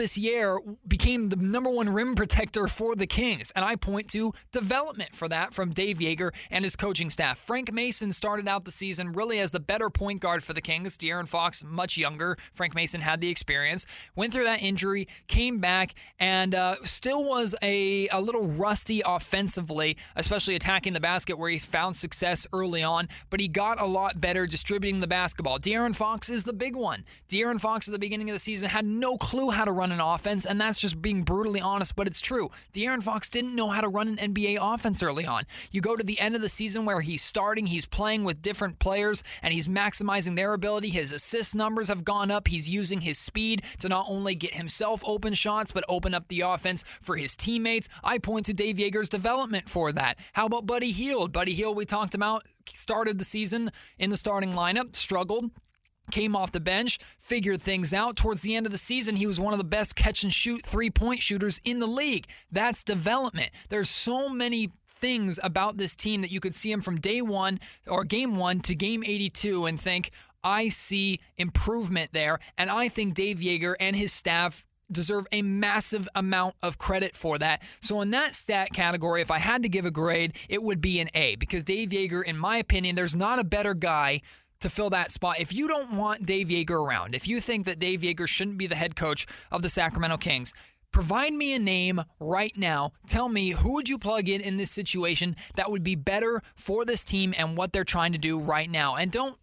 became 0.88 1.30
the 1.30 1.36
number 1.38 1.70
one 1.72 1.90
rim 1.90 2.14
protector 2.14 2.68
for 2.68 2.96
the 2.96 3.08
Kings, 3.08 3.52
and 3.56 3.66
I 3.66 3.76
point 3.76 4.10
to 4.12 4.32
development 4.52 5.16
for 5.16 5.28
that 5.28 5.56
from 5.56 5.72
Dave 5.72 5.98
Joerger 5.98 6.32
and 6.52 6.64
his 6.64 6.76
coaching 6.76 7.10
staff. 7.10 7.40
Frank 7.40 7.74
Mason 7.74 8.12
started 8.12 8.48
out 8.48 8.66
the 8.66 8.72
season 8.72 9.12
really 9.14 9.40
as 9.40 9.50
the 9.52 9.60
better 9.60 9.90
point 9.90 10.22
guard 10.22 10.44
for 10.44 10.54
the 10.54 10.62
Kings. 10.62 10.98
De'Aaron 10.98 11.28
Fox, 11.28 11.64
much 11.64 11.98
younger. 11.98 12.38
Frank 12.54 12.76
Mason 12.76 13.02
had 13.02 13.22
the 13.22 13.30
experience. 13.30 13.88
Went 14.16 14.34
through 14.34 14.44
that 14.44 14.62
injury, 14.62 15.08
came 15.28 15.60
back, 15.60 15.96
and 16.20 16.54
uh, 16.54 16.76
still 16.84 17.24
was 17.24 17.56
a, 17.64 18.08
a 18.10 18.22
little 18.22 18.48
rusty 18.48 19.02
offensively, 19.04 19.98
especially 20.16 20.56
attacking 20.56 20.94
the 20.94 21.00
basket 21.00 21.40
where 21.40 21.50
he 21.50 21.58
found 21.58 21.96
success 21.96 22.46
early 22.54 22.84
on, 22.84 23.10
but 23.32 23.40
he 23.40 23.48
got 23.48 23.82
a 23.82 23.86
lot 23.86 24.22
better 24.22 24.46
distributing 24.46 25.00
the 25.00 25.08
basketball. 25.08 25.58
De'Aaron 25.58 25.96
Fox 25.96 26.30
is 26.30 26.44
the 26.44 26.54
big 26.54 26.76
one. 26.76 27.04
De'Aaron 27.30 27.60
Fox 27.60 27.88
at 27.88 27.92
the 27.92 28.00
beginning 28.00 28.30
of 28.30 28.36
the 28.36 28.40
season 28.40 28.70
had 28.70 28.86
no 28.86 29.18
clue 29.18 29.45
how 29.52 29.66
to 29.66 29.72
run 29.72 29.92
an 29.92 30.00
offense, 30.00 30.46
and 30.46 30.60
that's 30.60 30.80
just 30.80 31.02
being 31.02 31.24
brutally 31.24 31.62
honest, 31.62 31.96
but 31.96 32.08
it's 32.08 32.22
true. 32.22 32.50
De'Aaron 32.74 33.04
Fox 33.04 33.30
didn't 33.30 33.56
know 33.56 33.68
how 33.68 33.82
to 33.82 33.88
run 33.88 34.08
an 34.08 34.34
NBA 34.34 34.58
offense 34.62 35.02
early 35.02 35.26
on. 35.26 35.44
You 35.72 35.82
go 35.82 35.96
to 35.96 36.04
the 36.04 36.20
end 36.20 36.36
of 36.36 36.42
the 36.42 36.50
season 36.50 36.86
where 36.86 37.02
he's 37.02 37.22
starting, 37.22 37.68
he's 37.68 37.86
playing 37.86 38.24
with 38.24 38.42
different 38.42 38.80
players, 38.80 39.24
and 39.42 39.54
he's 39.54 39.68
maximizing 39.68 40.36
their 40.36 40.54
ability. 40.54 40.90
His 40.90 41.12
assist 41.12 41.56
numbers 41.56 41.88
have 41.88 42.04
gone 42.04 42.32
up. 42.32 42.48
He's 42.48 42.70
using 42.70 43.02
his 43.02 43.18
speed 43.18 43.64
to 43.80 43.90
not 43.90 44.06
only 44.08 44.36
get 44.36 44.56
himself 44.56 45.02
open 45.06 45.34
shots, 45.34 45.72
but 45.72 45.84
open 45.88 46.14
up 46.14 46.28
the 46.28 46.42
offense 46.42 46.84
for 47.02 47.18
his 47.18 47.36
teammates. 47.36 47.90
I 48.04 48.18
point 48.18 48.46
to 48.46 48.54
Dave 48.54 48.78
Joerger's 48.78 49.10
development 49.10 49.70
for 49.70 49.92
that. 49.92 50.18
How 50.34 50.46
about 50.46 50.66
Buddy 50.66 50.92
Hield? 50.92 51.32
Buddy 51.32 51.54
Hield, 51.54 51.76
we 51.76 51.86
talked 51.86 52.16
about, 52.16 52.46
started 52.68 53.18
the 53.18 53.26
season 53.26 53.72
in 54.00 54.10
the 54.10 54.18
starting 54.18 54.54
lineup, 54.54 54.96
struggled, 54.96 55.52
came 56.12 56.36
off 56.36 56.52
the 56.52 56.60
bench, 56.60 57.00
figured 57.20 57.62
things 57.62 57.94
out. 57.94 58.16
Towards 58.16 58.42
the 58.42 58.56
end 58.56 58.66
of 58.66 58.72
the 58.72 58.78
season, 58.78 59.16
he 59.16 59.28
was 59.28 59.40
one 59.40 59.54
of 59.54 59.60
the 59.60 59.66
best 59.66 59.96
catch 59.96 60.24
and 60.24 60.34
shoot 60.34 60.66
three 60.66 60.90
point 60.90 61.22
shooters 61.22 61.60
in 61.64 61.80
the 61.80 61.88
league. 61.88 62.28
That's 62.52 62.84
development. 62.84 63.52
There's 63.70 63.90
so 63.90 64.30
many 64.30 64.70
things 64.88 65.40
about 65.44 65.78
this 65.78 65.96
team 65.96 66.22
that 66.22 66.32
you 66.32 66.40
could 66.40 66.56
see 66.56 66.72
him 66.72 66.82
from 66.82 67.00
day 67.00 67.22
one 67.22 67.60
or 67.88 68.04
game 68.04 68.38
one 68.38 68.60
to 68.62 68.76
game 68.76 69.04
82 69.06 69.66
and 69.66 69.80
think, 69.80 70.12
I 70.44 70.70
see 70.70 71.20
improvement 71.38 72.12
there. 72.14 72.40
And 72.58 72.70
I 72.70 72.88
think 72.88 73.16
Dave 73.16 73.40
Joerger 73.40 73.76
and 73.80 73.96
his 73.96 74.14
staff 74.14 74.64
deserve 74.92 75.26
a 75.32 75.42
massive 75.42 76.08
amount 76.16 76.56
of 76.62 76.78
credit 76.78 77.16
for 77.16 77.38
that. 77.40 77.64
So, 77.82 78.02
in 78.02 78.12
that 78.12 78.36
stat 78.36 78.72
category, 78.72 79.22
if 79.22 79.32
I 79.32 79.40
had 79.40 79.64
to 79.64 79.70
give 79.70 79.86
a 79.86 79.92
grade, 79.92 80.38
it 80.48 80.62
would 80.62 80.82
be 80.82 81.00
an 81.00 81.10
A 81.16 81.36
because 81.36 81.64
Dave 81.64 81.90
Joerger, 81.90 82.24
in 82.24 82.38
my 82.38 82.58
opinion, 82.58 82.96
there's 82.96 83.16
not 83.16 83.40
a 83.40 83.44
better 83.44 83.74
guy 83.74 84.22
to 84.60 84.70
fill 84.70 84.90
that 84.92 85.12
spot. 85.12 85.40
If 85.40 85.54
you 85.54 85.68
don't 85.68 85.94
want 85.94 86.26
Dave 86.26 86.48
Joerger 86.48 86.86
around, 86.86 87.16
if 87.16 87.28
you 87.28 87.40
think 87.40 87.66
that 87.66 87.80
Dave 87.80 88.02
Joerger 88.02 88.28
shouldn't 88.28 88.58
be 88.58 88.68
the 88.68 88.76
head 88.76 88.96
coach 88.96 89.26
of 89.52 89.62
the 89.62 89.70
Sacramento 89.70 90.18
Kings, 90.18 90.54
provide 90.92 91.34
me 91.34 91.54
a 91.54 91.60
name 91.60 92.02
right 92.20 92.56
now. 92.56 92.92
Tell 93.08 93.28
me 93.28 93.52
who 93.52 93.74
would 93.74 93.90
you 93.90 93.98
plug 93.98 94.30
in 94.30 94.42
in 94.42 94.58
this 94.58 94.72
situation 94.72 95.36
that 95.56 95.70
would 95.70 95.84
be 95.84 95.96
better 95.96 96.42
for 96.56 96.86
this 96.86 97.04
team 97.04 97.34
and 97.38 97.58
what 97.58 97.74
they're 97.74 97.84
trying 97.84 98.14
to 98.14 98.18
do 98.18 98.40
right 98.40 98.70
now. 98.70 98.96
And 98.96 99.12
don't 99.12 99.38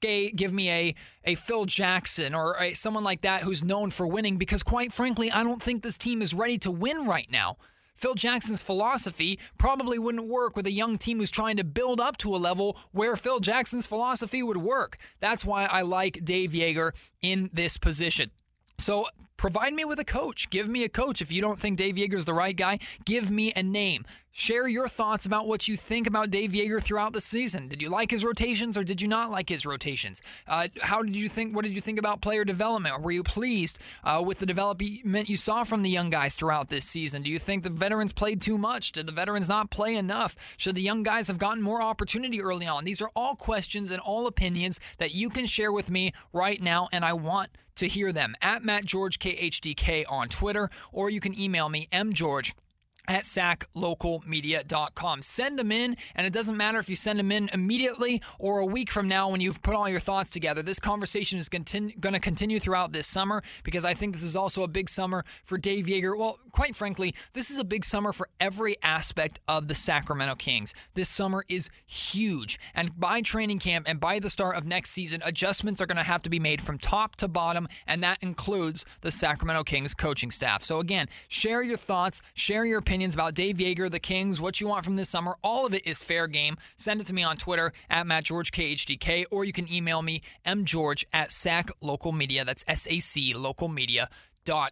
give 0.00 0.52
me 0.52 0.70
a, 0.70 0.94
a 1.24 1.34
Phil 1.34 1.64
Jackson 1.64 2.34
or 2.34 2.56
a, 2.60 2.72
someone 2.74 3.02
like 3.02 3.22
that 3.22 3.42
who's 3.42 3.64
known 3.64 3.90
for 3.90 4.06
winning 4.06 4.36
because, 4.36 4.62
quite 4.62 4.92
frankly, 4.92 5.32
I 5.32 5.42
don't 5.42 5.60
think 5.60 5.82
this 5.82 5.98
team 5.98 6.22
is 6.22 6.32
ready 6.32 6.58
to 6.58 6.70
win 6.70 7.06
right 7.06 7.28
now. 7.30 7.56
Phil 7.96 8.14
Jackson's 8.14 8.62
philosophy 8.62 9.38
probably 9.58 9.98
wouldn't 9.98 10.28
work 10.28 10.54
with 10.54 10.66
a 10.66 10.72
young 10.72 10.98
team 10.98 11.18
who's 11.18 11.30
trying 11.30 11.56
to 11.56 11.64
build 11.64 12.00
up 12.00 12.16
to 12.18 12.34
a 12.34 12.38
level 12.38 12.76
where 12.92 13.16
Phil 13.16 13.40
Jackson's 13.40 13.86
philosophy 13.86 14.42
would 14.42 14.58
work. 14.58 14.98
That's 15.18 15.44
why 15.44 15.64
I 15.64 15.82
like 15.82 16.24
Dave 16.24 16.50
Joerger 16.50 16.92
in 17.22 17.50
this 17.52 17.78
position. 17.78 18.30
So 18.78 19.06
provide 19.36 19.72
me 19.72 19.84
with 19.84 19.98
a 19.98 20.04
coach. 20.04 20.50
Give 20.50 20.68
me 20.68 20.84
a 20.84 20.88
coach. 20.88 21.20
If 21.20 21.32
you 21.32 21.40
don't 21.40 21.58
think 21.58 21.78
Dave 21.78 21.96
Joerger 21.96 22.14
is 22.14 22.24
the 22.24 22.34
right 22.34 22.56
guy, 22.56 22.78
give 23.04 23.30
me 23.30 23.52
a 23.54 23.62
name. 23.62 24.04
Share 24.38 24.68
your 24.68 24.86
thoughts 24.86 25.24
about 25.24 25.46
what 25.46 25.66
you 25.66 25.76
think 25.76 26.06
about 26.06 26.30
Dave 26.30 26.50
Joerger 26.50 26.82
throughout 26.82 27.14
the 27.14 27.22
season. 27.22 27.68
Did 27.68 27.80
you 27.80 27.88
like 27.88 28.10
his 28.10 28.22
rotations 28.22 28.76
or 28.76 28.84
did 28.84 29.00
you 29.00 29.08
not 29.08 29.30
like 29.30 29.48
his 29.48 29.64
rotations? 29.64 30.20
Uh, 30.46 30.68
how 30.82 31.02
did 31.02 31.16
you 31.16 31.30
think? 31.30 31.56
What 31.56 31.64
did 31.64 31.74
you 31.74 31.80
think 31.80 31.98
about 31.98 32.20
player 32.20 32.44
development? 32.44 33.00
Were 33.00 33.12
you 33.12 33.22
pleased 33.22 33.78
uh, 34.04 34.22
with 34.22 34.38
the 34.38 34.44
development 34.44 35.30
you 35.30 35.36
saw 35.36 35.64
from 35.64 35.82
the 35.82 35.88
young 35.88 36.10
guys 36.10 36.36
throughout 36.36 36.68
this 36.68 36.84
season? 36.84 37.22
Do 37.22 37.30
you 37.30 37.38
think 37.38 37.62
the 37.62 37.70
veterans 37.70 38.12
played 38.12 38.42
too 38.42 38.58
much? 38.58 38.92
Did 38.92 39.06
the 39.06 39.12
veterans 39.12 39.48
not 39.48 39.70
play 39.70 39.96
enough? 39.96 40.36
Should 40.58 40.74
the 40.74 40.82
young 40.82 41.02
guys 41.02 41.28
have 41.28 41.38
gotten 41.38 41.62
more 41.62 41.80
opportunity 41.80 42.42
early 42.42 42.66
on? 42.66 42.84
These 42.84 43.00
are 43.00 43.10
all 43.16 43.36
questions 43.36 43.90
and 43.90 44.00
all 44.00 44.26
opinions 44.26 44.80
that 44.98 45.14
you 45.14 45.30
can 45.30 45.46
share 45.46 45.72
with 45.72 45.90
me 45.90 46.12
right 46.34 46.60
now, 46.60 46.88
and 46.92 47.06
I 47.06 47.14
want 47.14 47.48
to 47.76 47.88
hear 47.88 48.12
them 48.12 48.34
at 48.40 48.64
Matt 48.64 48.84
George 48.84 49.18
KHTK 49.26 50.04
on 50.08 50.28
Twitter, 50.28 50.70
or 50.92 51.10
you 51.10 51.18
can 51.18 51.36
email 51.38 51.68
me 51.68 51.88
mgeorge 51.92 52.54
at 53.08 53.24
saclocalmedia.com. 53.24 55.22
Send 55.22 55.58
them 55.58 55.72
in, 55.72 55.96
and 56.14 56.26
it 56.26 56.32
doesn't 56.32 56.56
matter 56.56 56.78
if 56.78 56.88
you 56.88 56.96
send 56.96 57.18
them 57.18 57.32
in 57.32 57.48
immediately 57.52 58.22
or 58.38 58.58
a 58.58 58.66
week 58.66 58.90
from 58.90 59.08
now 59.08 59.30
when 59.30 59.40
you've 59.40 59.62
put 59.62 59.74
all 59.74 59.88
your 59.88 60.00
thoughts 60.00 60.30
together. 60.30 60.62
This 60.62 60.78
conversation 60.78 61.38
is 61.38 61.48
continu- 61.48 61.98
going 62.00 62.14
to 62.14 62.20
continue 62.20 62.58
throughout 62.58 62.92
this 62.92 63.06
summer 63.06 63.42
because 63.62 63.84
I 63.84 63.94
think 63.94 64.14
this 64.14 64.22
is 64.22 64.36
also 64.36 64.62
a 64.62 64.68
big 64.68 64.88
summer 64.88 65.24
for 65.44 65.58
Dave 65.58 65.86
Joerger. 65.86 66.18
Well, 66.18 66.38
quite 66.52 66.74
frankly, 66.74 67.14
this 67.32 67.50
is 67.50 67.58
a 67.58 67.64
big 67.64 67.84
summer 67.84 68.12
for 68.12 68.28
every 68.40 68.76
aspect 68.82 69.40
of 69.48 69.68
the 69.68 69.74
Sacramento 69.74 70.34
Kings. 70.36 70.74
This 70.94 71.08
summer 71.08 71.44
is 71.48 71.70
huge, 71.86 72.58
and 72.74 72.98
by 72.98 73.20
training 73.20 73.58
camp 73.58 73.86
and 73.88 74.00
by 74.00 74.18
the 74.18 74.30
start 74.30 74.56
of 74.56 74.66
next 74.66 74.90
season, 74.90 75.22
adjustments 75.24 75.80
are 75.80 75.86
going 75.86 75.96
to 75.96 76.02
have 76.02 76.22
to 76.22 76.30
be 76.30 76.38
made 76.38 76.60
from 76.60 76.78
top 76.78 77.16
to 77.16 77.28
bottom, 77.28 77.68
and 77.86 78.02
that 78.02 78.22
includes 78.22 78.84
the 79.02 79.10
Sacramento 79.10 79.64
Kings 79.64 79.94
coaching 79.94 80.30
staff. 80.30 80.62
So, 80.62 80.80
again, 80.80 81.08
share 81.28 81.62
your 81.62 81.76
thoughts, 81.76 82.22
share 82.34 82.64
your 82.64 82.78
opinions 82.78 82.95
opinions 82.96 83.14
about 83.14 83.34
Dave 83.34 83.56
Joerger, 83.58 83.90
the 83.90 84.00
Kings, 84.00 84.40
what 84.40 84.58
you 84.58 84.68
want 84.68 84.82
from 84.82 84.96
this 84.96 85.10
summer, 85.10 85.36
all 85.44 85.66
of 85.66 85.74
it 85.74 85.86
is 85.86 86.02
fair 86.02 86.26
game. 86.26 86.56
Send 86.76 86.98
it 86.98 87.06
to 87.08 87.14
me 87.14 87.22
on 87.22 87.36
Twitter 87.36 87.70
at 87.90 88.06
MattGeorgeKHTK, 88.06 89.26
or 89.30 89.44
you 89.44 89.52
can 89.52 89.70
email 89.70 90.00
me 90.00 90.22
mgeorge 90.46 91.04
at 91.12 91.28
saclocalmedia. 91.28 92.46
That's 92.46 92.64
S 92.66 92.88
A 92.88 92.98
C 92.98 93.34
Local 93.34 93.68
Media 93.68 94.08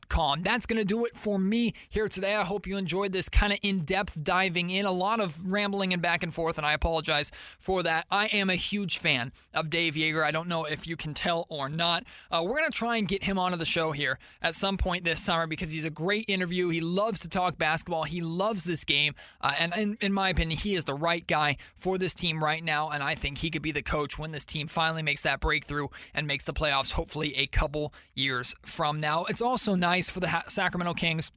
com. 0.09 0.43
That's 0.43 0.67
going 0.67 0.79
to 0.79 0.85
do 0.85 1.05
it 1.05 1.17
for 1.17 1.39
me 1.39 1.75
here 1.89 2.09
today. 2.09 2.35
I 2.35 2.45
hope 2.45 2.67
you 2.67 2.77
enjoyed 2.77 3.13
this 3.13 3.29
kind 3.29 3.53
of 3.53 3.59
in 3.63 3.81
depth 3.81 4.23
diving 4.23 4.71
in, 4.71 4.87
a 4.87 4.93
lot 4.93 5.21
of 5.21 5.41
rambling 5.45 5.93
and 5.93 6.01
back 6.01 6.23
and 6.23 6.33
forth, 6.33 6.59
and 6.59 6.67
I 6.67 6.73
apologize 6.73 7.31
for 7.59 7.83
that. 7.83 8.07
I 8.11 8.27
am 8.27 8.51
a 8.51 8.55
huge 8.55 8.99
fan 8.99 9.33
of 9.53 9.71
Dave 9.71 9.95
Joerger. 9.95 10.25
I 10.25 10.31
don't 10.31 10.49
know 10.49 10.65
if 10.65 10.87
you 10.87 10.97
can 10.97 11.15
tell 11.15 11.47
or 11.49 11.69
not. 11.69 12.05
Uh, 12.31 12.43
we're 12.43 12.59
going 12.59 12.71
to 12.71 12.77
try 12.77 12.97
and 12.97 13.09
get 13.09 13.25
him 13.25 13.39
onto 13.39 13.57
the 13.57 13.65
show 13.65 13.93
here 13.93 14.19
at 14.43 14.55
some 14.55 14.77
point 14.77 15.05
this 15.05 15.21
summer 15.21 15.47
because 15.47 15.73
he's 15.73 15.85
a 15.85 15.91
great 15.91 16.25
interview. 16.29 16.69
He 16.69 16.81
loves 16.81 17.21
to 17.21 17.29
talk 17.29 17.59
basketball, 17.59 18.05
he 18.05 18.21
loves 18.21 18.65
this 18.65 18.85
game, 18.85 19.15
uh, 19.41 19.55
and 19.59 19.75
in, 19.77 19.99
in 20.01 20.13
my 20.13 20.29
opinion, 20.29 20.59
he 20.59 20.75
is 20.75 20.85
the 20.85 20.95
right 20.95 21.27
guy 21.27 21.57
for 21.77 21.99
this 21.99 22.15
team 22.15 22.43
right 22.43 22.63
now, 22.63 22.91
and 22.91 23.03
I 23.03 23.15
think 23.15 23.39
he 23.39 23.51
could 23.51 23.63
be 23.63 23.73
the 23.73 23.83
coach 23.83 24.19
when 24.19 24.33
this 24.33 24.45
team 24.45 24.67
finally 24.67 25.03
makes 25.03 25.23
that 25.23 25.41
breakthrough 25.41 25.89
and 26.13 26.27
makes 26.27 26.45
the 26.45 26.53
playoffs, 26.53 26.93
hopefully, 26.93 27.35
a 27.37 27.47
couple 27.47 27.93
years 28.15 28.55
from 28.63 29.01
now. 29.01 29.25
It's 29.29 29.41
also 29.41 29.64
also 29.67 29.79
nice 29.79 30.11
for 30.11 30.21
the 30.21 30.43
Sacramento 30.47 30.93
Kings 30.93 31.31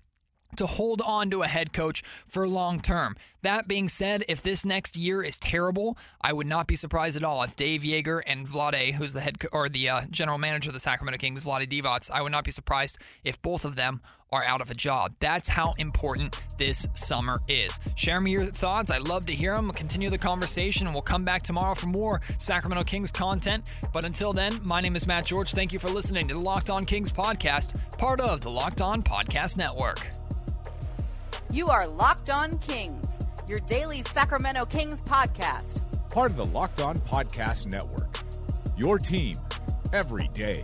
to 0.58 0.66
hold 0.66 1.02
on 1.02 1.30
to 1.30 1.44
a 1.44 1.48
head 1.48 1.72
coach 1.72 2.04
for 2.28 2.46
long 2.46 2.82
term. 2.82 3.16
That 3.42 3.70
being 3.70 3.88
said, 3.88 4.26
if 4.28 4.42
this 4.42 4.66
next 4.66 4.98
year 4.98 5.24
is 5.24 5.40
terrible, 5.40 5.98
I 6.20 6.34
would 6.34 6.48
not 6.48 6.68
be 6.68 6.76
surprised 6.76 7.16
at 7.16 7.24
all 7.24 7.42
if 7.44 7.56
Dave 7.56 7.84
Joerger 7.84 8.22
and 8.28 8.46
Vlade, 8.46 8.94
who's 8.94 9.13
the 9.13 9.22
head 9.22 9.40
co- 9.40 9.48
or 9.54 9.70
the 9.70 9.88
uh, 9.88 10.02
general 10.10 10.38
manager 10.38 10.70
of 10.70 10.74
the 10.74 10.82
Sacramento 10.82 11.20
Kings, 11.20 11.46
Vlade 11.46 11.68
Divac, 11.68 12.12
I 12.12 12.22
would 12.22 12.34
not 12.34 12.44
be 12.44 12.52
surprised 12.52 12.98
if 13.24 13.42
both 13.42 13.63
of 13.63 13.78
them 13.78 14.02
are 14.32 14.44
out 14.44 14.62
of 14.62 14.72
a 14.72 14.74
job. 14.74 15.13
That's 15.20 15.50
how 15.50 15.74
important 15.78 16.42
this 16.58 16.88
summer 16.94 17.40
is. 17.48 17.80
Share 17.96 18.20
me 18.20 18.32
your 18.32 18.46
thoughts. 18.46 18.92
I'd 18.92 19.08
love 19.08 19.26
to 19.28 19.34
hear 19.34 19.56
them. 19.56 19.66
We'll 19.66 19.74
continue 19.74 20.10
the 20.10 20.18
conversation, 20.18 20.92
we'll 20.92 21.02
come 21.02 21.24
back 21.24 21.44
tomorrow 21.44 21.76
for 21.76 21.88
more 21.88 22.22
Sacramento 22.40 22.84
Kings 22.84 23.12
content. 23.12 23.66
But 23.94 24.06
until 24.06 24.34
then, 24.34 24.60
my 24.63 24.82
name 24.82 24.96
is 24.96 25.08
Matt 25.08 25.26
George. 25.26 25.54
Thank 25.54 25.74
you 25.74 25.80
for 25.80 25.90
listening 25.90 26.28
to 26.28 26.34
the 26.34 26.40
Locked 26.40 26.70
On 26.70 26.86
Kings 26.86 27.12
podcast, 27.12 27.80
part 27.98 28.20
of 28.20 28.42
the 28.42 28.50
Locked 28.50 28.82
On 28.82 29.02
Podcast 29.02 29.58
Network. 29.58 30.10
You 31.52 31.68
are 31.68 31.88
Locked 31.88 32.30
On 32.30 32.58
Kings, 32.60 33.08
your 33.48 33.60
daily 33.62 34.04
Sacramento 34.04 34.66
Kings 34.66 35.02
podcast. 35.02 35.82
Part 36.10 36.32
of 36.32 36.38
the 36.38 36.46
Locked 36.46 36.82
On 36.82 36.98
Podcast 36.98 37.68
Network. 37.68 38.18
Your 38.78 38.98
team 38.98 39.38
every 39.94 40.28
day. 40.34 40.63